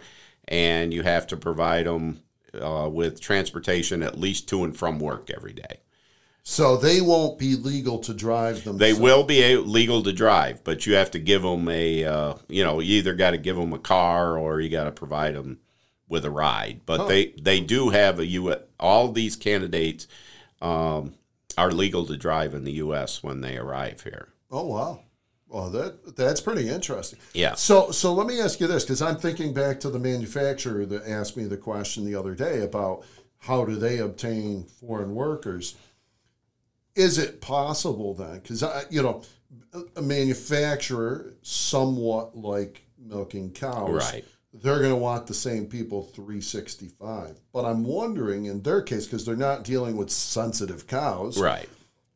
and 0.48 0.92
you 0.92 1.02
have 1.02 1.26
to 1.28 1.36
provide 1.36 1.86
them 1.86 2.20
uh, 2.60 2.88
with 2.92 3.20
transportation 3.20 4.02
at 4.02 4.18
least 4.18 4.48
to 4.48 4.64
and 4.64 4.76
from 4.76 4.98
work 4.98 5.30
every 5.30 5.52
day. 5.52 5.80
So 6.42 6.76
they 6.78 7.02
won't 7.02 7.38
be 7.38 7.56
legal 7.56 7.98
to 8.00 8.14
drive 8.14 8.64
them. 8.64 8.78
They 8.78 8.94
will 8.94 9.22
be 9.22 9.54
legal 9.56 10.02
to 10.02 10.12
drive, 10.12 10.64
but 10.64 10.86
you 10.86 10.94
have 10.94 11.10
to 11.10 11.18
give 11.18 11.42
them 11.42 11.68
a, 11.68 12.04
uh, 12.04 12.34
you 12.48 12.64
know, 12.64 12.80
you 12.80 12.96
either 12.96 13.14
got 13.14 13.32
to 13.32 13.38
give 13.38 13.56
them 13.56 13.74
a 13.74 13.78
car 13.78 14.38
or 14.38 14.58
you 14.60 14.70
got 14.70 14.84
to 14.84 14.90
provide 14.90 15.34
them 15.34 15.58
with 16.08 16.24
a 16.24 16.30
ride. 16.30 16.80
But 16.86 17.06
they 17.06 17.34
they 17.40 17.60
do 17.60 17.90
have 17.90 18.18
a 18.18 18.26
U. 18.26 18.54
All 18.80 19.12
these 19.12 19.36
candidates 19.36 20.06
um, 20.60 21.14
are 21.56 21.70
legal 21.70 22.06
to 22.06 22.16
drive 22.16 22.54
in 22.54 22.64
the 22.64 22.72
U.S. 22.72 23.22
when 23.22 23.40
they 23.40 23.56
arrive 23.56 24.02
here. 24.02 24.28
Oh 24.50 24.66
wow. 24.66 25.00
Well, 25.48 25.70
that 25.70 26.16
that's 26.16 26.40
pretty 26.40 26.68
interesting. 26.68 27.18
Yeah. 27.32 27.54
So 27.54 27.90
so 27.90 28.12
let 28.12 28.26
me 28.26 28.40
ask 28.40 28.60
you 28.60 28.66
this 28.66 28.84
because 28.84 29.00
I'm 29.00 29.16
thinking 29.16 29.54
back 29.54 29.80
to 29.80 29.90
the 29.90 29.98
manufacturer 29.98 30.84
that 30.86 31.08
asked 31.08 31.36
me 31.36 31.44
the 31.44 31.56
question 31.56 32.04
the 32.04 32.14
other 32.14 32.34
day 32.34 32.62
about 32.62 33.04
how 33.38 33.64
do 33.64 33.76
they 33.76 33.98
obtain 33.98 34.64
foreign 34.64 35.14
workers. 35.14 35.76
Is 36.94 37.16
it 37.16 37.40
possible 37.40 38.12
then? 38.12 38.40
Because 38.40 38.62
you 38.90 39.02
know, 39.02 39.22
a 39.96 40.02
manufacturer, 40.02 41.34
somewhat 41.42 42.36
like 42.36 42.82
milking 42.98 43.50
cows, 43.52 43.90
Right. 44.12 44.24
They're 44.52 44.78
going 44.78 44.90
to 44.90 44.96
want 44.96 45.26
the 45.26 45.34
same 45.34 45.66
people 45.66 46.02
365. 46.02 47.38
But 47.52 47.64
I'm 47.64 47.84
wondering 47.84 48.46
in 48.46 48.62
their 48.62 48.82
case 48.82 49.04
because 49.04 49.24
they're 49.26 49.36
not 49.36 49.64
dealing 49.64 49.96
with 49.96 50.10
sensitive 50.10 50.86
cows 50.86 51.38
Right. 51.38 51.68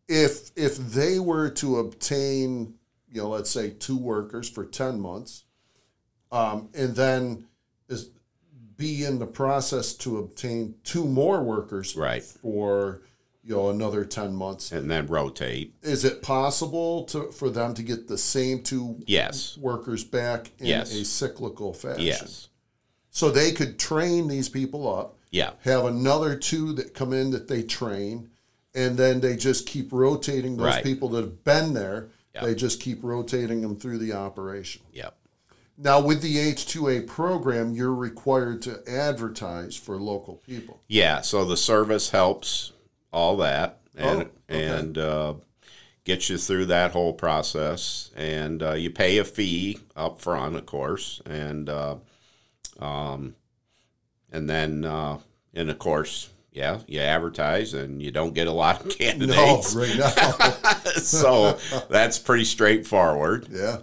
if 0.09 0.51
if 0.57 0.77
they 0.79 1.19
were 1.19 1.51
to 1.51 1.79
obtain 1.79 2.75
you 3.09 3.21
know 3.23 3.29
let's 3.29 3.51
say 3.51 3.71
two 3.71 3.97
workers 3.99 4.49
for 4.49 4.65
10 4.65 4.99
months 4.99 5.45
um, 6.33 6.71
and 6.75 6.97
then 6.97 7.45
is 7.89 8.09
be 8.77 9.05
in 9.05 9.19
the 9.19 9.27
process 9.27 9.93
to 9.95 10.19
obtain 10.19 10.75
two 10.83 11.05
more 11.05 11.43
workers 11.43 11.95
Right. 11.95 12.23
for 12.25 13.03
you 13.45 13.55
know 13.55 13.71
another 13.71 14.05
10 14.05 14.35
months 14.35 14.71
And 14.73 14.91
then 14.91 15.07
rotate. 15.07 15.75
is 15.83 16.05
it 16.05 16.23
possible 16.23 17.05
to 17.07 17.33
for 17.33 17.51
them 17.51 17.75
to 17.75 17.83
get 17.83 18.07
the 18.09 18.19
same 18.19 18.63
two 18.63 19.03
Yes. 19.07 19.57
workers 19.59 20.05
back 20.05 20.51
in 20.59 20.67
Yes. 20.67 20.93
a 20.95 21.05
cyclical 21.05 21.73
fashion 21.75 22.05
Yes. 22.07 22.49
so 23.11 23.31
they 23.31 23.53
could 23.53 23.79
train 23.79 24.29
these 24.29 24.49
people 24.49 24.93
up 24.93 25.17
Yeah. 25.31 25.53
have 25.63 25.85
another 25.87 26.37
two 26.37 26.73
that 26.75 26.95
come 26.95 27.13
in 27.13 27.31
that 27.31 27.49
they 27.49 27.63
train, 27.63 28.29
and 28.75 28.97
then 28.97 29.21
they 29.21 29.35
just 29.37 29.67
keep 29.67 29.93
rotating 29.93 30.57
those 30.57 30.67
Right. 30.67 30.85
people 30.85 31.09
that 31.11 31.23
have 31.23 31.43
been 31.45 31.73
there. 31.75 32.09
Yeah. 32.35 32.45
They 32.47 32.55
just 32.55 32.81
keep 32.81 33.03
rotating 33.03 33.61
them 33.63 33.77
through 33.77 33.99
the 33.99 34.13
operation. 34.13 34.83
Yep. 34.93 35.17
Now, 35.79 36.01
with 36.01 36.21
the 36.23 36.39
H2A 36.39 37.01
program, 37.07 37.75
you're 37.75 37.95
required 37.95 38.63
to 38.63 38.83
advertise 38.89 39.75
for 39.75 39.97
local 39.99 40.37
people. 40.37 40.81
Yeah, 40.87 41.23
so 41.23 41.45
the 41.47 41.57
service 41.57 42.11
helps 42.11 42.72
all 43.13 43.37
that 43.39 43.79
and 43.97 44.23
Oh, 44.23 44.55
okay. 44.55 44.67
and 44.67 44.99
uh, 44.99 45.35
gets 46.05 46.29
you 46.31 46.39
through 46.39 46.67
that 46.67 46.93
whole 46.93 47.13
process, 47.13 48.11
and 48.17 48.63
uh, 48.63 48.73
you 48.73 48.91
pay 48.91 49.19
a 49.19 49.25
fee 49.25 49.79
up 49.95 50.21
front, 50.21 50.57
of 50.57 50.67
course, 50.67 51.21
and 51.27 51.69
uh, 51.69 51.97
um, 52.81 53.35
and 54.31 54.49
then 54.49 54.85
uh, 54.85 55.19
and 55.55 55.71
of 55.71 55.79
course, 55.79 56.31
yeah, 56.53 56.81
you 56.87 57.01
advertise, 57.01 57.75
and 57.75 58.03
you 58.03 58.11
don't 58.11 58.35
get 58.35 58.47
a 58.49 58.53
lot 58.53 58.81
of 58.81 58.87
No, 58.89 58.93
candidates, 58.95 59.75
right 59.77 59.97
now. 59.99 60.11
so 60.97 61.59
that's 61.91 62.19
pretty 62.19 62.45
straightforward. 62.45 63.49
yeah. 63.51 63.79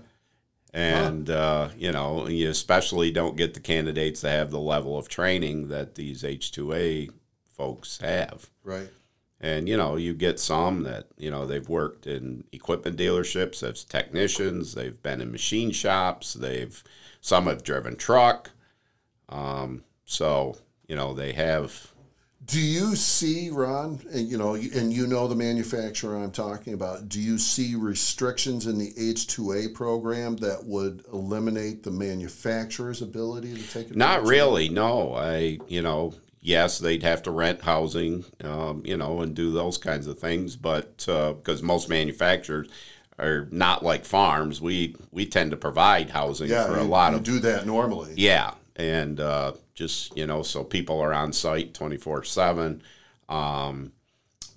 And 0.71 1.29
uh, 1.31 1.69
you 1.77 1.91
know, 1.91 2.27
you 2.27 2.47
especially 2.49 3.09
don't 3.11 3.35
get 3.37 3.53
the 3.55 3.59
candidates 3.59 4.21
that 4.21 4.31
have 4.37 4.51
the 4.51 4.59
level 4.59 4.97
of 4.99 5.07
training 5.07 5.69
that 5.69 5.95
these 5.95 6.23
H 6.23 6.51
two 6.51 6.73
A 6.73 7.09
folks 7.55 7.97
have. 8.01 8.49
Right. 8.63 8.89
And 9.41 9.69
you 9.69 9.77
know, 9.77 9.95
you 9.95 10.13
get 10.13 10.39
some 10.39 10.83
that 10.83 11.07
you 11.17 11.31
know 11.31 11.45
they've 11.45 11.67
worked 11.67 12.07
in 12.07 12.43
equipment 12.51 12.97
dealerships 12.97 13.63
as 13.63 13.83
technicians. 13.85 14.73
They've 14.73 15.01
been 15.01 15.21
in 15.21 15.31
machine 15.31 15.71
shops. 15.71 16.33
They've 16.33 16.83
some 17.21 17.47
have 17.47 17.63
driven 17.63 17.95
truck. 17.95 18.51
Um, 19.29 19.83
so 20.05 20.57
you 20.87 20.95
know 20.95 21.13
they 21.13 21.33
have. 21.33 21.91
Do 22.45 22.59
you 22.59 22.95
see, 22.95 23.49
Ron, 23.49 23.99
and 24.11 24.27
you 24.27 24.37
know, 24.37 24.55
and 24.55 24.91
you 24.91 25.05
know 25.07 25.27
the 25.27 25.35
manufacturer 25.35 26.17
I'm 26.17 26.31
talking 26.31 26.73
about, 26.73 27.07
do 27.07 27.21
you 27.21 27.37
see 27.37 27.75
restrictions 27.75 28.65
in 28.65 28.79
the 28.79 28.91
H2A 28.93 29.75
program 29.75 30.37
that 30.37 30.65
would 30.65 31.03
eliminate 31.13 31.83
the 31.83 31.91
manufacturer's 31.91 33.01
ability 33.01 33.55
to 33.55 33.71
take? 33.71 33.95
Not 33.95 34.23
really. 34.23 34.67
No, 34.67 35.13
I 35.13 35.59
you 35.67 35.81
know 35.81 36.13
yes 36.41 36.79
they'd 36.79 37.03
have 37.03 37.21
to 37.23 37.31
rent 37.31 37.61
housing, 37.61 38.25
um, 38.43 38.81
you 38.85 38.97
know, 38.97 39.21
and 39.21 39.35
do 39.35 39.51
those 39.51 39.77
kinds 39.77 40.07
of 40.07 40.19
things, 40.19 40.55
but 40.55 40.97
because 40.97 41.61
most 41.61 41.89
manufacturers 41.89 42.69
are 43.17 43.47
not 43.51 43.83
like 43.83 44.05
farms, 44.05 44.61
we 44.61 44.95
we 45.11 45.25
tend 45.25 45.51
to 45.51 45.57
provide 45.57 46.09
housing 46.11 46.49
Yeah, 46.49 46.65
for 46.65 46.77
a 46.77 46.83
lot 46.83 47.11
you 47.11 47.17
of 47.17 47.23
do 47.23 47.39
that 47.39 47.65
normally. 47.65 48.13
Yeah, 48.15 48.53
and 48.75 49.19
uh, 49.19 49.53
just 49.75 50.15
you 50.17 50.25
know, 50.25 50.43
so 50.43 50.63
people 50.63 50.99
are 51.01 51.13
on 51.13 51.33
site 51.33 51.73
twenty 51.73 51.97
four 51.97 52.23
seven. 52.23 52.81
Um, 53.27 53.91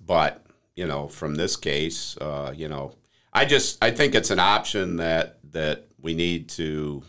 But 0.05 0.45
you 0.75 0.87
know, 0.87 1.07
from 1.07 1.35
this 1.35 1.55
case, 1.55 2.17
uh, 2.17 2.53
you 2.55 2.67
know, 2.67 2.95
I 3.31 3.45
just 3.45 3.83
I 3.83 3.91
think 3.91 4.15
it's 4.15 4.31
an 4.31 4.39
option 4.39 4.97
that 4.97 5.39
that 5.51 5.85
we 6.01 6.13
need 6.13 6.49
to 6.49 7.03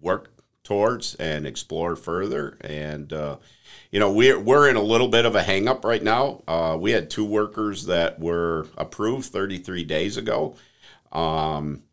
work 0.00 0.30
towards 0.68 1.14
and 1.14 1.46
explore 1.46 1.96
further. 1.96 2.58
And 2.60 3.10
uh, 3.10 3.38
you 3.90 3.98
know, 3.98 4.12
we're 4.12 4.38
we're 4.38 4.68
in 4.68 4.76
a 4.76 4.82
little 4.82 5.08
bit 5.08 5.24
of 5.24 5.34
a 5.34 5.42
hang 5.42 5.66
up 5.66 5.82
right 5.82 6.02
now. 6.02 6.42
Uh, 6.46 6.76
we 6.78 6.92
had 6.92 7.08
two 7.08 7.24
workers 7.24 7.86
that 7.86 8.20
were 8.20 8.66
approved 8.76 9.24
thirty 9.24 9.58
three 9.58 9.84
days 9.84 10.18
ago. 10.18 10.56
Um, 11.10 11.84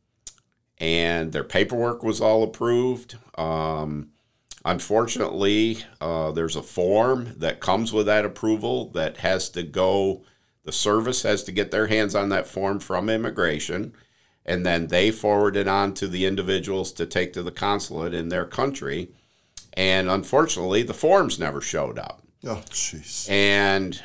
and 0.77 1.31
their 1.31 1.45
paperwork 1.45 2.03
was 2.03 2.19
all 2.19 2.43
approved. 2.43 3.17
Um, 3.37 4.09
unfortunately, 4.65 5.85
uh, 6.01 6.33
there's 6.33 6.57
a 6.57 6.61
form 6.61 7.33
that 7.37 7.61
comes 7.61 7.93
with 7.93 8.07
that 8.07 8.25
approval 8.25 8.89
that 8.89 9.17
has 9.17 9.49
to 9.51 9.63
go. 9.63 10.25
The 10.65 10.73
service 10.73 11.23
has 11.23 11.43
to 11.45 11.53
get 11.53 11.71
their 11.71 11.87
hands 11.87 12.13
on 12.13 12.27
that 12.29 12.45
form 12.45 12.81
from 12.81 13.09
immigration, 13.09 13.93
and 14.45 14.65
then 14.65 14.87
they 14.87 15.11
forward 15.11 15.55
it 15.55 15.67
on 15.67 15.93
to 15.95 16.07
the 16.07 16.25
individuals 16.25 16.91
to 16.93 17.05
take 17.05 17.33
to 17.33 17.43
the 17.43 17.51
consulate 17.51 18.13
in 18.13 18.29
their 18.29 18.45
country. 18.45 19.09
And 19.73 20.09
unfortunately, 20.09 20.83
the 20.83 20.93
forms 20.93 21.39
never 21.39 21.61
showed 21.61 21.97
up. 21.97 22.21
Oh, 22.45 22.63
jeez. 22.69 23.29
And 23.29 23.99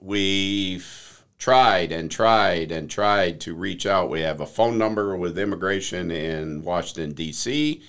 we've 0.00 1.24
tried 1.38 1.92
and 1.92 2.10
tried 2.10 2.72
and 2.72 2.88
tried 2.88 3.40
to 3.40 3.54
reach 3.54 3.84
out. 3.84 4.08
We 4.08 4.20
have 4.20 4.40
a 4.40 4.46
phone 4.46 4.78
number 4.78 5.16
with 5.16 5.38
immigration 5.38 6.10
in 6.10 6.62
Washington, 6.62 7.12
D.C., 7.12 7.82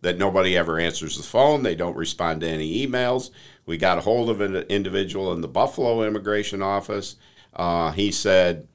that 0.00 0.16
nobody 0.16 0.56
ever 0.56 0.78
answers 0.78 1.16
the 1.16 1.22
phone. 1.22 1.62
They 1.62 1.74
don't 1.74 1.96
respond 1.96 2.40
to 2.40 2.48
any 2.48 2.86
emails. 2.86 3.30
We 3.66 3.76
got 3.76 3.98
a 3.98 4.02
hold 4.02 4.30
of 4.30 4.40
an 4.40 4.56
individual 4.68 5.32
in 5.32 5.42
the 5.42 5.48
Buffalo 5.48 6.02
immigration 6.04 6.62
office. 6.62 7.16
Uh, 7.52 7.90
he 7.90 8.10
said, 8.10 8.66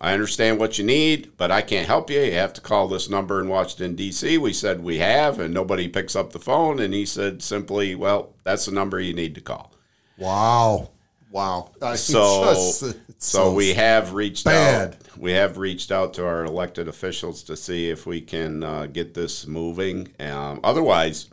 I 0.00 0.14
understand 0.14 0.58
what 0.58 0.78
you 0.78 0.84
need, 0.84 1.32
but 1.36 1.50
I 1.50 1.60
can't 1.60 1.86
help 1.86 2.08
you. 2.10 2.20
You 2.20 2.32
have 2.32 2.54
to 2.54 2.60
call 2.62 2.88
this 2.88 3.10
number 3.10 3.38
in 3.40 3.48
Washington, 3.48 3.94
D.C. 3.96 4.38
We 4.38 4.52
said 4.54 4.82
we 4.82 4.98
have, 4.98 5.38
and 5.38 5.52
nobody 5.52 5.88
picks 5.88 6.16
up 6.16 6.32
the 6.32 6.38
phone. 6.38 6.80
And 6.80 6.94
he 6.94 7.04
said 7.04 7.42
simply, 7.42 7.94
Well, 7.94 8.32
that's 8.44 8.64
the 8.64 8.72
number 8.72 8.98
you 8.98 9.12
need 9.12 9.34
to 9.34 9.40
call. 9.42 9.74
Wow. 10.16 10.90
Wow. 11.30 11.72
I 11.82 11.96
So, 11.96 12.44
just- 12.44 12.82
it's 13.08 13.26
so 13.26 13.52
we 13.52 13.74
have 13.74 14.14
reached 14.14 14.46
bad. 14.46 14.94
out. 14.94 15.18
We 15.18 15.32
have 15.32 15.58
reached 15.58 15.92
out 15.92 16.14
to 16.14 16.26
our 16.26 16.44
elected 16.44 16.88
officials 16.88 17.42
to 17.44 17.56
see 17.56 17.90
if 17.90 18.06
we 18.06 18.22
can 18.22 18.64
uh, 18.64 18.86
get 18.86 19.12
this 19.12 19.46
moving. 19.46 20.08
Um, 20.18 20.60
otherwise, 20.64 21.28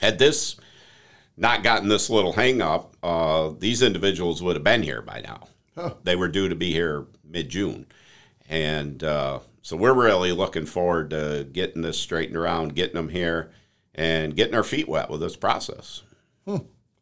had 0.00 0.18
this 0.18 0.56
not 1.36 1.62
gotten 1.62 1.88
this 1.88 2.10
little 2.10 2.32
hang 2.32 2.60
up, 2.60 2.96
uh, 3.02 3.52
these 3.56 3.82
individuals 3.82 4.42
would 4.42 4.56
have 4.56 4.64
been 4.64 4.82
here 4.82 5.00
by 5.00 5.20
now. 5.20 5.46
They 6.04 6.16
were 6.16 6.28
due 6.28 6.48
to 6.48 6.54
be 6.54 6.72
here 6.72 7.06
mid 7.24 7.48
June. 7.48 7.86
And 8.48 9.04
uh, 9.04 9.40
so 9.62 9.76
we're 9.76 9.94
really 9.94 10.32
looking 10.32 10.66
forward 10.66 11.10
to 11.10 11.46
getting 11.52 11.82
this 11.82 11.98
straightened 11.98 12.36
around, 12.36 12.74
getting 12.74 12.96
them 12.96 13.10
here, 13.10 13.50
and 13.94 14.34
getting 14.34 14.54
our 14.54 14.64
feet 14.64 14.88
wet 14.88 15.10
with 15.10 15.20
this 15.20 15.36
process. 15.36 16.02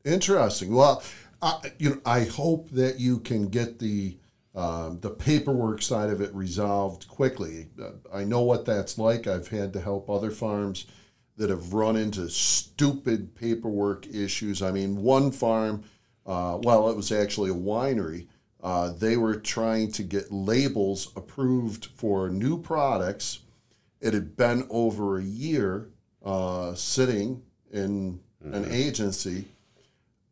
Interesting. 0.05 0.75
Well, 0.75 1.03
I, 1.43 1.73
you 1.79 1.91
know, 1.91 2.01
I 2.05 2.25
hope 2.25 2.71
that 2.71 2.99
you 2.99 3.19
can 3.21 3.49
get 3.49 3.79
the 3.79 4.17
um, 4.55 5.01
the 5.01 5.11
paperwork 5.11 5.83
side 5.83 6.09
of 6.09 6.23
it 6.23 6.35
resolved 6.35 7.07
quickly. 7.09 7.69
I 8.13 8.25
know 8.25 8.41
what 8.41 8.65
that's 8.65 8.97
like. 8.97 9.27
I've 9.27 9.49
had 9.49 9.75
to 9.75 9.81
help 9.81 10.09
other 10.09 10.31
farms 10.31 10.87
that 11.37 11.51
have 11.51 11.75
run 11.75 11.97
into 11.97 12.31
stupid 12.31 13.35
paperwork 13.35 14.07
issues. 14.07 14.63
I 14.63 14.71
mean, 14.71 15.03
one 15.03 15.31
farm, 15.31 15.85
uh, 16.25 16.59
well, 16.63 16.89
it 16.89 16.97
was 16.97 17.13
actually 17.13 17.51
a 17.51 17.55
winery. 17.55 18.29
Uh, 18.67 18.91
they 18.93 19.17
were 19.17 19.37
trying 19.37 19.93
to 19.93 20.03
get 20.03 20.33
labels 20.33 21.13
approved 21.15 21.87
for 21.95 22.29
new 22.29 22.61
products. 22.61 23.39
It 24.01 24.13
had 24.13 24.37
been 24.37 24.67
over 24.71 25.19
a 25.19 25.23
year 25.23 25.89
uh, 26.25 26.75
sitting 26.75 27.43
in 27.73 28.19
an 28.43 28.67
agency. 28.69 29.45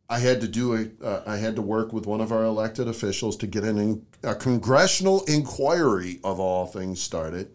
I 0.09 0.19
had 0.19 0.41
to 0.41 0.49
do 0.49 0.75
a, 0.75 1.05
uh, 1.05 1.23
I 1.25 1.37
had 1.37 1.55
to 1.55 1.61
work 1.61 1.93
with 1.93 2.05
one 2.05 2.19
of 2.19 2.33
our 2.33 2.43
elected 2.43 2.89
officials 2.89 3.37
to 3.37 3.47
get 3.47 3.63
an 3.63 3.77
in, 3.77 4.05
a 4.21 4.35
congressional 4.35 5.23
inquiry 5.29 6.19
of 6.21 6.37
all 6.37 6.65
things 6.65 7.01
started. 7.01 7.51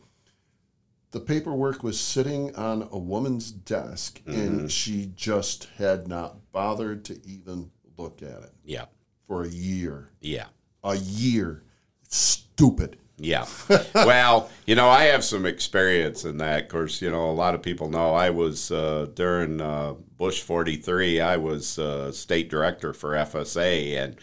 The 1.11 1.21
paperwork 1.21 1.83
was 1.83 2.01
sitting 2.01 2.57
on 2.57 2.89
a 2.91 2.99
woman's 2.99 3.51
desk, 3.53 4.23
and 4.27 4.73
she 4.73 5.13
just 5.15 5.69
had 5.77 6.09
not 6.09 6.53
bothered 6.53 7.05
to 7.05 7.21
even 7.29 7.71
look 7.99 8.23
at 8.23 8.43
it 8.45 8.53
Yeah, 8.65 8.87
for 9.27 9.43
a 9.43 9.49
year. 9.49 10.09
yeah. 10.23 10.47
A 10.85 10.97
year. 10.97 11.63
Stupid. 12.09 12.97
Yeah. 13.19 13.47
well, 13.95 14.49
you 14.67 14.75
know, 14.75 14.89
I 14.89 15.05
have 15.05 15.23
some 15.25 15.45
experience 15.45 16.25
in 16.25 16.39
that. 16.39 16.63
Of 16.65 16.69
course, 16.69 17.03
you 17.03 17.11
know, 17.11 17.29
a 17.29 17.33
lot 17.33 17.55
of 17.55 17.61
people 17.63 17.91
know 17.91 18.15
I 18.15 18.31
was 18.31 18.71
uh, 18.73 19.09
during 19.15 19.61
uh, 19.61 19.95
Bush 20.17 20.41
43, 20.41 21.21
I 21.21 21.37
was 21.37 21.79
uh, 21.79 22.11
state 22.13 22.49
director 22.49 22.93
for 22.95 23.11
FSA. 23.11 23.97
And 24.03 24.17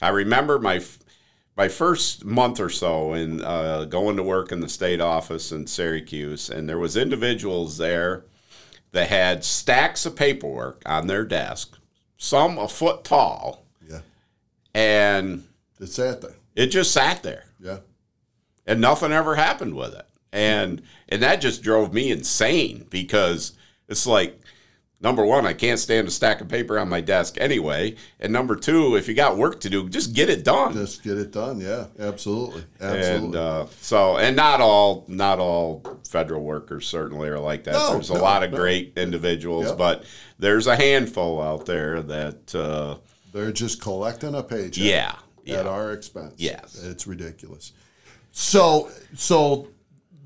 I 0.00 0.08
remember 0.10 0.58
my. 0.58 0.80
My 1.56 1.68
first 1.68 2.24
month 2.24 2.58
or 2.58 2.68
so 2.68 3.12
in 3.14 3.40
uh, 3.40 3.84
going 3.84 4.16
to 4.16 4.24
work 4.24 4.50
in 4.50 4.58
the 4.58 4.68
state 4.68 5.00
office 5.00 5.52
in 5.52 5.68
Syracuse, 5.68 6.50
and 6.50 6.68
there 6.68 6.80
was 6.80 6.96
individuals 6.96 7.78
there 7.78 8.24
that 8.90 9.08
had 9.08 9.44
stacks 9.44 10.04
of 10.04 10.16
paperwork 10.16 10.82
on 10.84 11.06
their 11.06 11.24
desk, 11.24 11.78
some 12.16 12.58
a 12.58 12.66
foot 12.66 13.04
tall, 13.04 13.64
Yeah. 13.88 14.00
and 14.74 15.44
It's 15.80 15.96
that 15.96 16.20
thing. 16.22 16.34
it 16.54 16.66
just 16.68 16.92
sat 16.92 17.22
there 17.22 17.44
Yeah. 17.60 17.78
and 18.66 18.80
nothing 18.80 19.12
ever 19.12 19.34
happened 19.34 19.74
with 19.74 19.94
it. 19.94 20.06
And 20.32 20.82
and 21.08 21.22
that 21.22 21.40
just 21.40 21.62
drove 21.62 21.92
me 21.94 22.10
insane 22.10 22.86
because 22.90 23.52
it's 23.88 24.06
like 24.06 24.40
number 25.00 25.24
one, 25.24 25.44
I 25.46 25.52
can't 25.52 25.78
stand 25.78 26.08
a 26.08 26.10
stack 26.10 26.40
of 26.40 26.48
paper 26.48 26.78
on 26.78 26.88
my 26.88 27.00
desk 27.02 27.36
anyway, 27.38 27.94
and 28.18 28.32
number 28.32 28.56
two, 28.56 28.96
if 28.96 29.06
you 29.06 29.12
got 29.14 29.36
work 29.36 29.60
to 29.60 29.68
do, 29.70 29.86
just 29.90 30.14
get 30.14 30.30
it 30.30 30.44
done. 30.44 30.72
Just 30.72 31.02
get 31.02 31.18
it 31.18 31.30
done. 31.30 31.60
Yeah. 31.60 31.86
Absolutely. 31.98 32.64
Absolutely. 32.80 33.26
And 33.26 33.36
uh, 33.36 33.66
so, 33.82 34.16
and 34.16 34.34
not 34.34 34.62
all, 34.62 35.04
not 35.06 35.38
all 35.40 35.82
federal 36.08 36.42
workers 36.42 36.86
certainly 36.86 37.28
are 37.28 37.38
like 37.38 37.64
that. 37.64 37.72
No, 37.74 37.92
there's 37.92 38.08
a 38.10 38.14
no, 38.14 38.22
lot 38.22 38.42
of 38.44 38.50
no. 38.52 38.56
great 38.56 38.94
individuals, 38.96 39.72
but 39.72 40.04
there's 40.38 40.66
a 40.66 40.74
handful 40.76 41.40
out 41.42 41.66
there 41.66 42.00
that, 42.00 42.54
uh, 42.54 42.96
They're 43.32 43.52
just 43.52 43.82
collecting 43.82 44.34
a 44.34 44.42
paycheck. 44.42 44.82
yeah, 44.82 45.16
at 45.46 45.66
our 45.66 45.92
expense. 45.92 46.34
Yes. 46.36 46.82
it's 46.82 47.06
ridiculous. 47.06 47.72
So, 48.32 48.90
so 49.14 49.68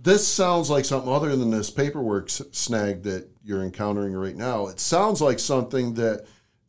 this 0.02 0.26
sounds 0.26 0.70
like 0.70 0.84
something 0.84 1.12
other 1.12 1.34
than 1.36 1.50
this 1.50 1.70
paperwork 1.70 2.30
snag 2.30 3.02
that 3.02 3.28
you're 3.44 3.62
encountering 3.62 4.14
right 4.14 4.36
now. 4.36 4.68
It 4.68 4.80
sounds 4.80 5.20
like 5.20 5.38
something 5.38 5.94
that 5.94 6.26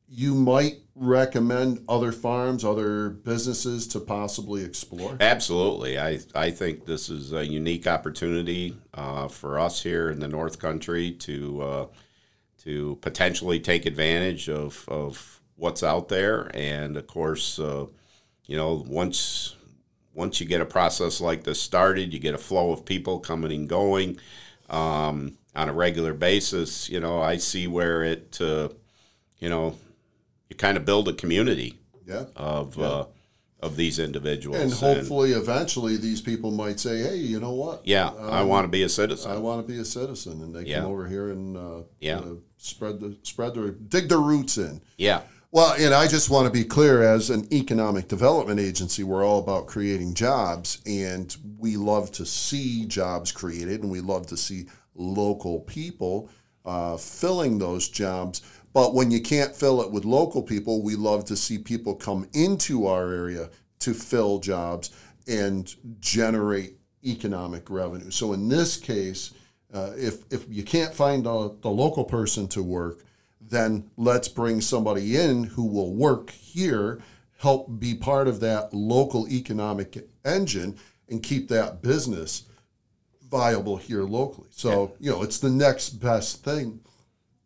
you 0.08 0.34
might 0.34 0.80
recommend 0.96 1.86
other 1.88 2.12
farms, 2.12 2.66
other 2.66 3.10
businesses 3.10 3.88
to 3.88 4.00
possibly 4.00 4.64
explore. 4.64 5.16
Absolutely. 5.20 6.00
I, 6.00 6.20
I 6.36 6.52
think 6.52 6.86
this 6.86 7.10
is 7.10 7.32
a 7.32 7.46
unique 7.46 7.88
opportunity 7.88 8.76
uh, 8.94 9.28
for 9.28 9.60
us 9.60 9.84
here 9.84 10.10
in 10.10 10.20
the 10.20 10.28
North 10.28 10.60
Country 10.60 11.12
to 11.12 11.62
uh, 11.62 11.86
to 12.64 12.98
potentially 13.02 13.60
take 13.60 13.86
advantage 13.86 14.50
of, 14.50 14.84
of 14.90 15.42
what's 15.56 15.82
out 15.84 16.10
there. 16.10 16.52
And 16.54 16.98
of 16.98 17.08
course, 17.08 17.58
uh, 17.58 17.86
you 18.50 18.58
know, 18.58 18.84
once 18.88 19.56
once 20.16 20.42
you 20.42 20.48
get 20.48 20.60
a 20.60 20.66
process 20.66 21.22
like 21.22 21.44
this 21.44 21.62
started, 21.62 22.12
you 22.12 22.20
get 22.20 22.34
a 22.34 22.38
flow 22.40 22.72
of 22.72 22.84
people 22.84 23.20
coming 23.20 23.52
and 23.52 23.70
going 23.70 24.18
um, 24.72 25.38
on 25.56 25.70
a 25.70 25.74
regular 25.74 26.16
basis. 26.16 26.90
You 26.90 27.00
know, 27.00 27.22
I 27.22 27.38
see 27.38 27.68
where 27.68 28.04
it, 28.04 28.42
uh, 28.42 28.70
you 29.38 29.50
know, 29.50 29.78
you 30.50 30.56
kind 30.56 30.78
of 30.78 30.84
build 30.84 31.08
a 31.08 31.14
community 31.14 31.78
Yeah. 32.08 32.26
of 32.36 32.78
uh, 32.80 33.06
of 33.62 33.76
these 33.76 34.00
individuals, 34.00 34.60
And 34.62 34.72
hopefully, 34.72 35.34
eventually, 35.34 35.98
these 35.98 36.22
people 36.22 36.50
might 36.50 36.80
say, 36.80 37.04
"Hey, 37.04 37.18
you 37.18 37.40
know 37.40 37.54
what? 37.54 37.82
Yeah, 37.86 38.10
I 38.10 38.42
want 38.42 38.64
to 38.64 38.70
be 38.70 38.82
a 38.82 38.90
citizen. 38.90 39.30
I 39.30 39.38
want 39.38 39.66
to 39.68 39.72
be 39.72 39.80
a 39.80 39.86
citizen," 39.86 40.42
and 40.42 40.56
they 40.56 40.64
Yeah. 40.64 40.80
come 40.82 40.92
over 40.92 41.08
here 41.08 41.30
and 41.30 41.56
uh, 41.56 41.82
Yeah. 42.00 42.20
uh, 42.20 42.34
spread 42.58 43.00
the 43.00 43.16
spread 43.22 43.54
their 43.54 43.70
dig 43.72 44.10
their 44.10 44.18
roots 44.34 44.58
in. 44.58 44.82
yeah, 44.98 45.22
Well, 45.52 45.74
and 45.80 45.96
I 45.96 46.08
just 46.08 46.30
want 46.30 46.46
to 46.46 46.54
be 46.54 46.64
clear 46.64 47.02
as 47.02 47.32
an 47.32 47.52
economic 47.52 48.08
development 48.08 48.60
agency, 48.60 49.04
we're 49.04 49.26
all 49.26 49.40
about 49.40 49.66
creating 49.66 50.14
jobs, 50.14 50.80
and 50.86 51.36
we 51.58 51.76
love 51.76 52.12
to 52.14 52.26
see 52.26 52.86
jobs 52.86 53.32
created, 53.32 53.82
and 53.82 53.92
we 53.92 54.00
love 54.00 54.28
to 54.28 54.38
see 54.38 54.68
local 54.94 55.62
people 55.62 56.30
uh, 56.66 56.98
filling 56.98 57.58
those 57.58 57.90
jobs. 57.90 58.44
But 58.74 58.94
when 58.94 59.10
you 59.10 59.22
can't 59.22 59.56
fill 59.56 59.82
it 59.82 59.92
with 59.92 60.06
local 60.06 60.44
people, 60.44 60.84
we 60.84 60.96
love 60.96 61.26
to 61.26 61.36
see 61.36 61.58
people 61.58 61.96
come 61.96 62.30
into 62.34 62.86
our 62.86 63.12
area 63.12 63.50
to 63.80 63.96
fill 63.96 64.38
jobs 64.38 64.92
and 65.28 65.74
generate 66.00 66.76
economic 67.04 67.72
revenue. 67.72 68.12
So 68.12 68.34
in 68.34 68.50
this 68.50 68.78
case, 68.78 69.34
uh, 69.74 69.94
if 69.98 70.32
if 70.32 70.46
you 70.48 70.62
can't 70.62 70.94
find 70.94 71.26
the, 71.26 71.58
the 71.62 71.70
local 71.70 72.04
person 72.04 72.48
to 72.50 72.62
work, 72.62 73.04
then 73.42 73.90
let's 73.98 74.28
bring 74.28 74.62
somebody 74.62 75.16
in 75.18 75.44
who 75.44 75.66
will 75.66 75.94
work 75.94 76.30
here, 76.32 77.00
help 77.38 77.80
be 77.80 77.96
part 77.96 78.28
of 78.28 78.40
that 78.42 78.74
local 78.74 79.28
economic 79.30 80.08
engine, 80.26 80.78
and 81.10 81.24
keep 81.24 81.48
that 81.50 81.82
business 81.82 82.44
viable 83.30 83.78
here 83.78 84.04
locally. 84.04 84.48
So 84.52 84.94
you 85.00 85.10
know, 85.12 85.24
it's 85.24 85.40
the 85.40 85.50
next 85.50 85.92
best 85.92 86.44
thing, 86.44 86.80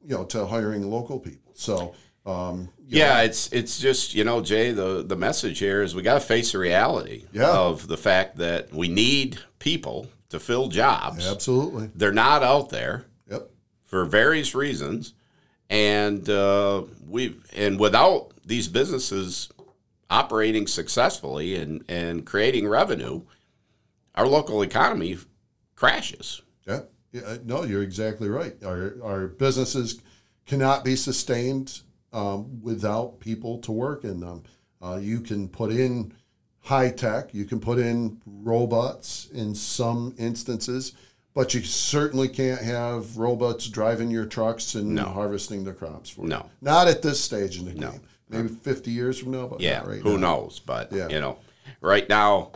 you 0.06 0.16
know, 0.16 0.24
to 0.26 0.46
hiring 0.46 0.90
local 0.90 1.20
people. 1.20 1.54
So 1.56 1.94
um, 2.26 2.70
yeah. 2.88 3.22
It's 3.22 3.52
it's 3.52 3.80
just 3.80 4.14
you 4.16 4.24
know, 4.24 4.42
Jay. 4.42 4.72
The 4.72 5.04
the 5.04 5.16
message 5.16 5.60
here 5.60 5.82
is 5.84 5.94
we 5.96 6.02
got 6.02 6.16
to 6.16 6.20
face 6.26 6.54
the 6.54 6.58
reality 6.60 7.26
Yeah. 7.34 7.52
of 7.52 7.88
the 7.88 7.98
fact 7.98 8.38
that 8.38 8.74
we 8.74 8.88
need 8.88 9.40
people 9.60 10.08
to 10.30 10.40
fill 10.40 10.68
jobs. 10.70 11.28
absolutely. 11.28 11.92
They're 11.96 12.12
not 12.12 12.42
out 12.44 12.70
there 12.70 13.06
Yep. 13.30 13.50
for 13.86 14.06
various 14.06 14.56
reasons, 14.56 15.14
and 15.74 16.30
uh, 16.30 16.84
we 17.10 17.36
and 17.56 17.80
without 17.80 18.32
these 18.46 18.68
businesses 18.68 19.50
operating 20.10 20.68
successfully 20.68 21.56
and 21.56 21.84
and 21.90 22.26
creating 22.26 22.68
revenue, 22.68 23.24
our 24.14 24.28
local 24.28 24.62
economy 24.62 25.18
crashes. 25.76 26.44
Yeah. 26.68 26.82
yeah. 27.12 27.22
uh, 27.22 27.38
No, 27.44 27.64
you're 27.64 27.82
exactly 27.82 28.30
right. 28.30 28.54
Our 28.64 28.98
our 29.04 29.28
businesses 29.28 30.00
cannot 30.46 30.86
be 30.86 30.96
sustained 30.96 31.82
um, 32.12 32.62
without 32.62 33.20
people 33.20 33.58
to 33.60 33.72
work 33.72 34.04
in 34.04 34.20
them. 34.20 34.44
Uh, 34.80 35.00
you 35.02 35.22
can 35.22 35.50
put 35.50 35.72
in 35.72 36.14
high 36.60 36.92
tech, 36.92 37.34
you 37.34 37.46
can 37.46 37.60
put 37.60 37.80
in 37.80 38.22
robots 38.26 39.28
in 39.34 39.56
some 39.56 40.14
instances, 40.20 40.94
but 41.34 41.54
you 41.54 41.62
certainly 41.64 42.28
can't 42.28 42.62
have 42.62 43.18
robots 43.18 43.68
driving 43.68 44.12
your 44.12 44.26
trucks 44.26 44.76
and 44.76 44.96
No. 44.96 45.06
harvesting 45.06 45.64
the 45.64 45.74
crops 45.74 46.10
for 46.10 46.22
you. 46.22 46.28
No. 46.28 46.50
Not 46.62 46.88
at 46.88 47.02
this 47.02 47.20
stage 47.20 47.58
in 47.60 47.66
the 47.66 47.74
No. 47.74 47.92
game. 47.92 48.02
Maybe 48.30 48.48
50 48.50 48.92
years 48.92 49.20
from 49.20 49.32
now, 49.32 49.48
but 49.48 49.62
Yeah, 49.62 49.84
right 49.86 50.02
who 50.02 50.14
now. 50.18 50.36
knows? 50.36 50.60
But 50.60 50.92
Yeah. 50.92 51.08
you 51.10 51.20
know, 51.20 51.38
right 51.82 52.08
now, 52.10 52.52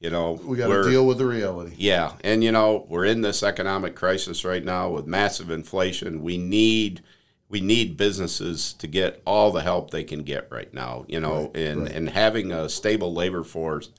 you 0.00 0.10
know, 0.10 0.40
We 0.44 0.56
got 0.56 0.68
to 0.68 0.88
deal 0.90 1.06
with 1.06 1.18
the 1.18 1.26
reality. 1.26 1.74
Yeah, 1.76 2.12
and 2.24 2.42
you 2.42 2.50
know, 2.50 2.86
we're 2.88 3.04
in 3.04 3.20
this 3.20 3.42
economic 3.42 3.94
crisis 3.94 4.44
right 4.44 4.64
now 4.64 4.90
with 4.90 5.06
massive 5.06 5.50
inflation. 5.50 6.22
We 6.22 6.38
need 6.38 7.02
we 7.48 7.60
need 7.60 7.98
businesses 7.98 8.72
to 8.72 8.86
get 8.86 9.20
all 9.26 9.52
the 9.52 9.60
help 9.60 9.90
they 9.90 10.04
can 10.04 10.22
get 10.22 10.48
right 10.50 10.72
now. 10.72 11.04
You 11.06 11.20
know, 11.20 11.50
Right, 11.54 11.56
and 11.64 11.82
right. 11.82 11.92
and 11.92 12.08
having 12.08 12.50
a 12.50 12.66
stable 12.70 13.12
labor 13.12 13.44
force 13.44 13.90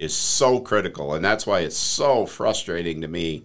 is 0.00 0.14
so 0.14 0.60
critical, 0.60 1.12
and 1.12 1.22
that's 1.22 1.46
why 1.46 1.60
it's 1.60 1.76
so 1.76 2.24
frustrating 2.24 3.02
to 3.02 3.06
me 3.08 3.44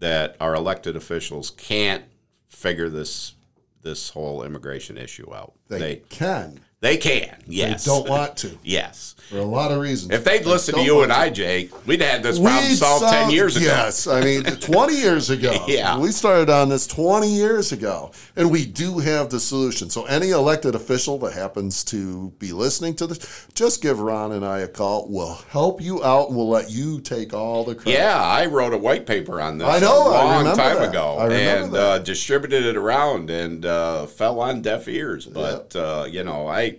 that 0.00 0.36
our 0.40 0.54
elected 0.54 0.96
officials 0.96 1.50
can't 1.50 2.04
figure 2.48 2.88
this 2.88 3.34
this 3.82 4.10
whole 4.10 4.42
immigration 4.42 4.98
issue 4.98 5.32
out. 5.34 5.54
They, 5.68 5.78
They 5.78 5.96
can. 6.10 6.60
They 6.80 6.96
can, 6.96 7.36
yes. 7.46 7.84
They 7.84 7.90
don't 7.90 8.08
want 8.08 8.38
to 8.38 8.56
yes. 8.64 9.14
for 9.28 9.36
a 9.36 9.44
lot 9.44 9.70
of 9.70 9.80
reasons. 9.80 10.12
If 10.14 10.24
they'd 10.24 10.46
listened 10.46 10.78
to 10.78 10.82
you 10.82 11.02
and 11.02 11.12
I, 11.12 11.28
Jake, 11.28 11.86
we'd 11.86 12.00
had 12.00 12.22
this 12.22 12.38
problem 12.38 12.70
solved 12.72 13.04
saw- 13.04 13.10
10 13.10 13.30
years 13.30 13.56
ago. 13.56 13.66
Yes, 13.66 14.06
I 14.06 14.22
mean, 14.22 14.42
20 14.60 14.94
years 14.96 15.28
ago. 15.28 15.54
Yeah. 15.68 15.98
We 15.98 16.10
started 16.10 16.48
on 16.48 16.68
this 16.70 16.86
20 16.86 17.28
years 17.28 17.70
ago, 17.70 18.12
and 18.34 18.50
we 18.50 18.64
do 18.64 18.98
have 18.98 19.28
the 19.28 19.38
solution. 19.38 19.88
So, 19.90 20.04
any 20.06 20.30
elected 20.30 20.74
official 20.74 21.18
that 21.18 21.32
happens 21.34 21.84
to 21.84 22.30
be 22.38 22.52
listening 22.52 22.94
to 22.96 23.06
this, 23.06 23.46
just 23.54 23.82
give 23.82 24.00
Ron 24.00 24.32
and 24.32 24.44
I 24.44 24.60
a 24.60 24.68
call. 24.68 25.06
We'll 25.08 25.34
help 25.50 25.80
you 25.82 26.02
out, 26.02 26.28
and 26.28 26.36
we'll 26.36 26.48
let 26.48 26.70
you 26.70 27.00
take 27.00 27.34
all 27.34 27.62
the 27.64 27.74
credit. 27.74 27.98
Yeah, 27.98 28.20
I 28.20 28.46
wrote 28.46 28.72
a 28.72 28.78
white 28.78 29.06
paper 29.06 29.40
on 29.40 29.58
this 29.58 29.68
I 29.68 29.78
know, 29.78 30.08
a 30.08 30.10
long 30.10 30.44
time 30.56 30.78
that. 30.78 30.88
ago 30.88 31.18
and 31.30 31.74
uh, 31.76 31.98
distributed 31.98 32.64
it 32.64 32.76
around 32.76 33.30
and 33.30 33.64
uh, 33.64 34.06
fell 34.06 34.40
on 34.40 34.62
deaf 34.62 34.88
ears. 34.88 35.26
But 35.26 35.76
uh, 35.76 36.06
you 36.10 36.24
know, 36.24 36.48
I 36.48 36.69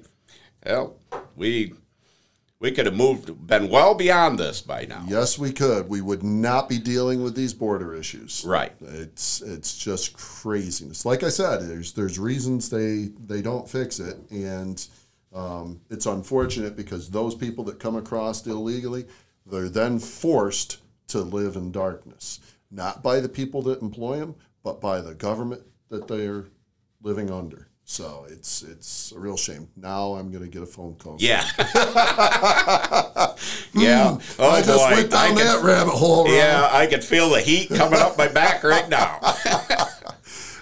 well, 0.65 0.97
we 1.35 1.73
we 2.61 2.71
could 2.71 2.85
have 2.85 2.95
moved, 2.95 3.47
been 3.47 3.69
well 3.69 3.95
beyond 3.95 4.37
this 4.37 4.61
by 4.61 4.85
now. 4.85 5.03
Yes, 5.07 5.39
we 5.39 5.51
could. 5.51 5.89
We 5.89 6.01
would 6.01 6.21
not 6.21 6.69
be 6.69 6.77
dealing 6.77 7.23
with 7.23 7.35
these 7.35 7.55
border 7.55 7.95
issues. 7.95 8.43
Right. 8.45 8.73
It's 8.79 9.41
it's 9.41 9.75
just 9.75 10.13
craziness. 10.13 11.03
Like 11.03 11.23
I 11.23 11.29
said, 11.29 11.61
there's 11.61 11.93
there's 11.93 12.19
reasons 12.19 12.69
they 12.69 13.09
they 13.25 13.41
don't 13.41 13.67
fix 13.67 13.99
it, 13.99 14.17
and 14.29 14.87
um, 15.33 15.81
it's 15.89 16.05
unfortunate 16.05 16.75
because 16.75 17.09
those 17.09 17.33
people 17.33 17.63
that 17.63 17.79
come 17.79 17.95
across 17.95 18.45
illegally, 18.45 19.07
they're 19.47 19.67
then 19.67 19.97
forced 19.97 20.77
to 21.07 21.21
live 21.21 21.55
in 21.55 21.71
darkness, 21.71 22.39
not 22.69 23.01
by 23.01 23.19
the 23.19 23.29
people 23.29 23.63
that 23.63 23.81
employ 23.81 24.19
them, 24.19 24.35
but 24.63 24.79
by 24.79 25.01
the 25.01 25.15
government 25.15 25.63
that 25.89 26.07
they're 26.07 26.45
living 27.01 27.31
under. 27.31 27.70
So 27.91 28.25
it's 28.29 28.63
it's 28.63 29.11
a 29.11 29.19
real 29.19 29.35
shame. 29.35 29.67
Now 29.75 30.13
I'm 30.13 30.31
going 30.31 30.45
to 30.45 30.49
get 30.49 30.63
a 30.63 30.65
phone 30.65 30.95
call. 30.95 31.17
Yeah. 31.19 31.43
yeah. 33.73 34.11
Hmm. 34.13 34.21
Oh 34.39 34.49
I 34.49 34.61
just 34.61 34.77
boy. 34.77 34.91
went 34.91 35.11
down 35.11 35.37
I 35.37 35.43
that 35.43 35.61
rabbit 35.61 35.91
hole. 35.91 36.23
Ron. 36.23 36.33
yeah, 36.33 36.69
I 36.71 36.87
could 36.87 37.03
feel 37.03 37.29
the 37.29 37.41
heat 37.41 37.67
coming 37.67 37.99
up 37.99 38.17
my 38.17 38.29
back 38.29 38.63
right 38.63 38.87
now. 38.87 39.19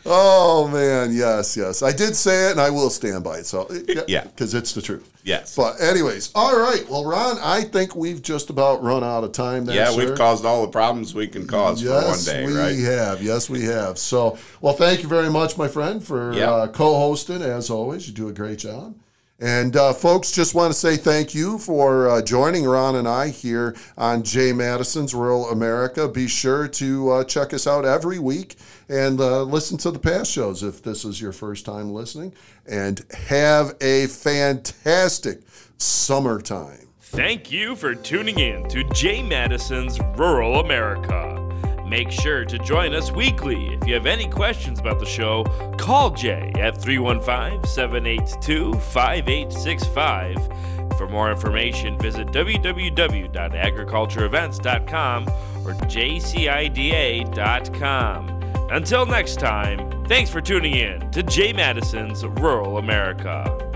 Oh 0.05 0.67
man, 0.67 1.13
yes, 1.13 1.55
yes. 1.57 1.81
I 1.83 1.91
did 1.91 2.15
say 2.15 2.47
it, 2.47 2.51
and 2.51 2.61
I 2.61 2.69
will 2.69 2.89
stand 2.89 3.23
by 3.23 3.39
it. 3.39 3.45
So 3.45 3.67
Yeah. 4.07 4.23
because 4.23 4.53
it's 4.53 4.73
the 4.73 4.81
truth. 4.81 5.09
Yes. 5.23 5.55
But 5.55 5.79
anyways, 5.81 6.31
all 6.33 6.57
right. 6.57 6.87
Well, 6.89 7.05
Ron, 7.05 7.37
I 7.41 7.61
think 7.63 7.95
we've 7.95 8.21
just 8.21 8.49
about 8.49 8.81
run 8.81 9.03
out 9.03 9.23
of 9.23 9.33
time. 9.33 9.65
There, 9.65 9.75
yeah, 9.75 9.91
sir. 9.91 9.97
we've 9.97 10.15
caused 10.15 10.45
all 10.45 10.61
the 10.63 10.71
problems 10.71 11.13
we 11.13 11.27
can 11.27 11.45
cause 11.45 11.83
Yes, 11.83 12.25
for 12.25 12.31
one 12.33 12.37
day, 12.37 12.43
right? 12.45 12.75
we 12.75 12.85
right? 12.87 12.95
have. 12.97 13.21
Yes, 13.21 13.49
we 13.49 13.63
have. 13.65 13.97
So, 13.99 14.37
well, 14.61 14.73
thank 14.73 15.03
you 15.03 15.09
very 15.09 15.29
much, 15.29 15.57
my 15.57 15.67
friend, 15.67 16.03
for 16.03 16.33
Yeah. 16.33 16.49
uh, 16.51 16.67
co-hosting. 16.67 17.41
As 17.41 17.69
always, 17.69 18.07
you 18.07 18.13
do 18.13 18.29
a 18.29 18.33
great 18.33 18.59
job. 18.59 18.95
And 19.41 19.75
uh, 19.77 19.93
folks, 19.93 20.31
just 20.31 20.53
want 20.53 20.73
to 20.73 20.77
say 20.77 20.97
thank 20.97 21.33
you 21.33 21.57
for 21.57 22.09
uh, 22.09 22.21
joining 22.21 22.65
Ron 22.65 22.95
and 22.97 23.07
I 23.07 23.29
here 23.29 23.75
on 23.97 24.23
Jay 24.23 24.51
Matteson's 24.51 25.13
Rural 25.13 25.49
America. 25.49 26.09
Be 26.09 26.27
sure 26.27 26.67
to 26.67 27.09
uh, 27.09 27.23
check 27.23 27.53
us 27.53 27.65
out 27.65 27.85
every 27.85 28.19
week 28.19 28.57
and 28.89 29.19
uh, 29.21 29.43
listen 29.43 29.77
to 29.77 29.91
the 29.91 29.99
past 29.99 30.31
shows 30.31 30.61
if 30.61 30.83
this 30.83 31.05
is 31.05 31.21
your 31.21 31.31
first 31.31 31.65
time 31.65 31.93
listening. 31.93 32.33
And 32.67 33.05
have 33.27 33.75
a 33.79 34.07
fantastic 34.07 35.41
summertime. 35.77 36.87
Thank 36.99 37.49
you 37.51 37.75
for 37.75 37.95
tuning 37.95 38.39
in 38.39 38.67
to 38.69 38.83
Jay 38.93 39.23
Matteson's 39.23 39.99
Rural 40.17 40.59
America. 40.59 41.48
Make 41.89 42.11
sure 42.11 42.45
to 42.45 42.59
join 42.59 42.93
us 42.93 43.11
weekly. 43.11 43.73
If 43.73 43.87
you 43.87 43.95
have 43.95 44.05
any 44.05 44.27
questions 44.27 44.79
about 44.79 44.99
the 44.99 45.07
show, 45.07 45.43
call 45.77 46.11
Jay 46.11 46.53
at 46.59 46.79
315 46.79 47.67
782 47.67 48.75
5865. 48.75 50.37
For 50.97 51.07
more 51.07 51.31
information, 51.31 51.97
visit 51.97 52.27
www.agricultureevents.com 52.27 55.27
or 55.65 55.73
jcida.com. 55.73 57.25
Until 58.71 59.07
next 59.07 59.39
time, 59.39 60.05
thanks 60.05 60.29
for 60.29 60.41
tuning 60.41 60.75
in 60.75 61.09
to 61.09 61.23
Jay 61.23 61.51
Matteson's 61.53 62.23
Rural 62.23 62.77
America. 62.77 63.68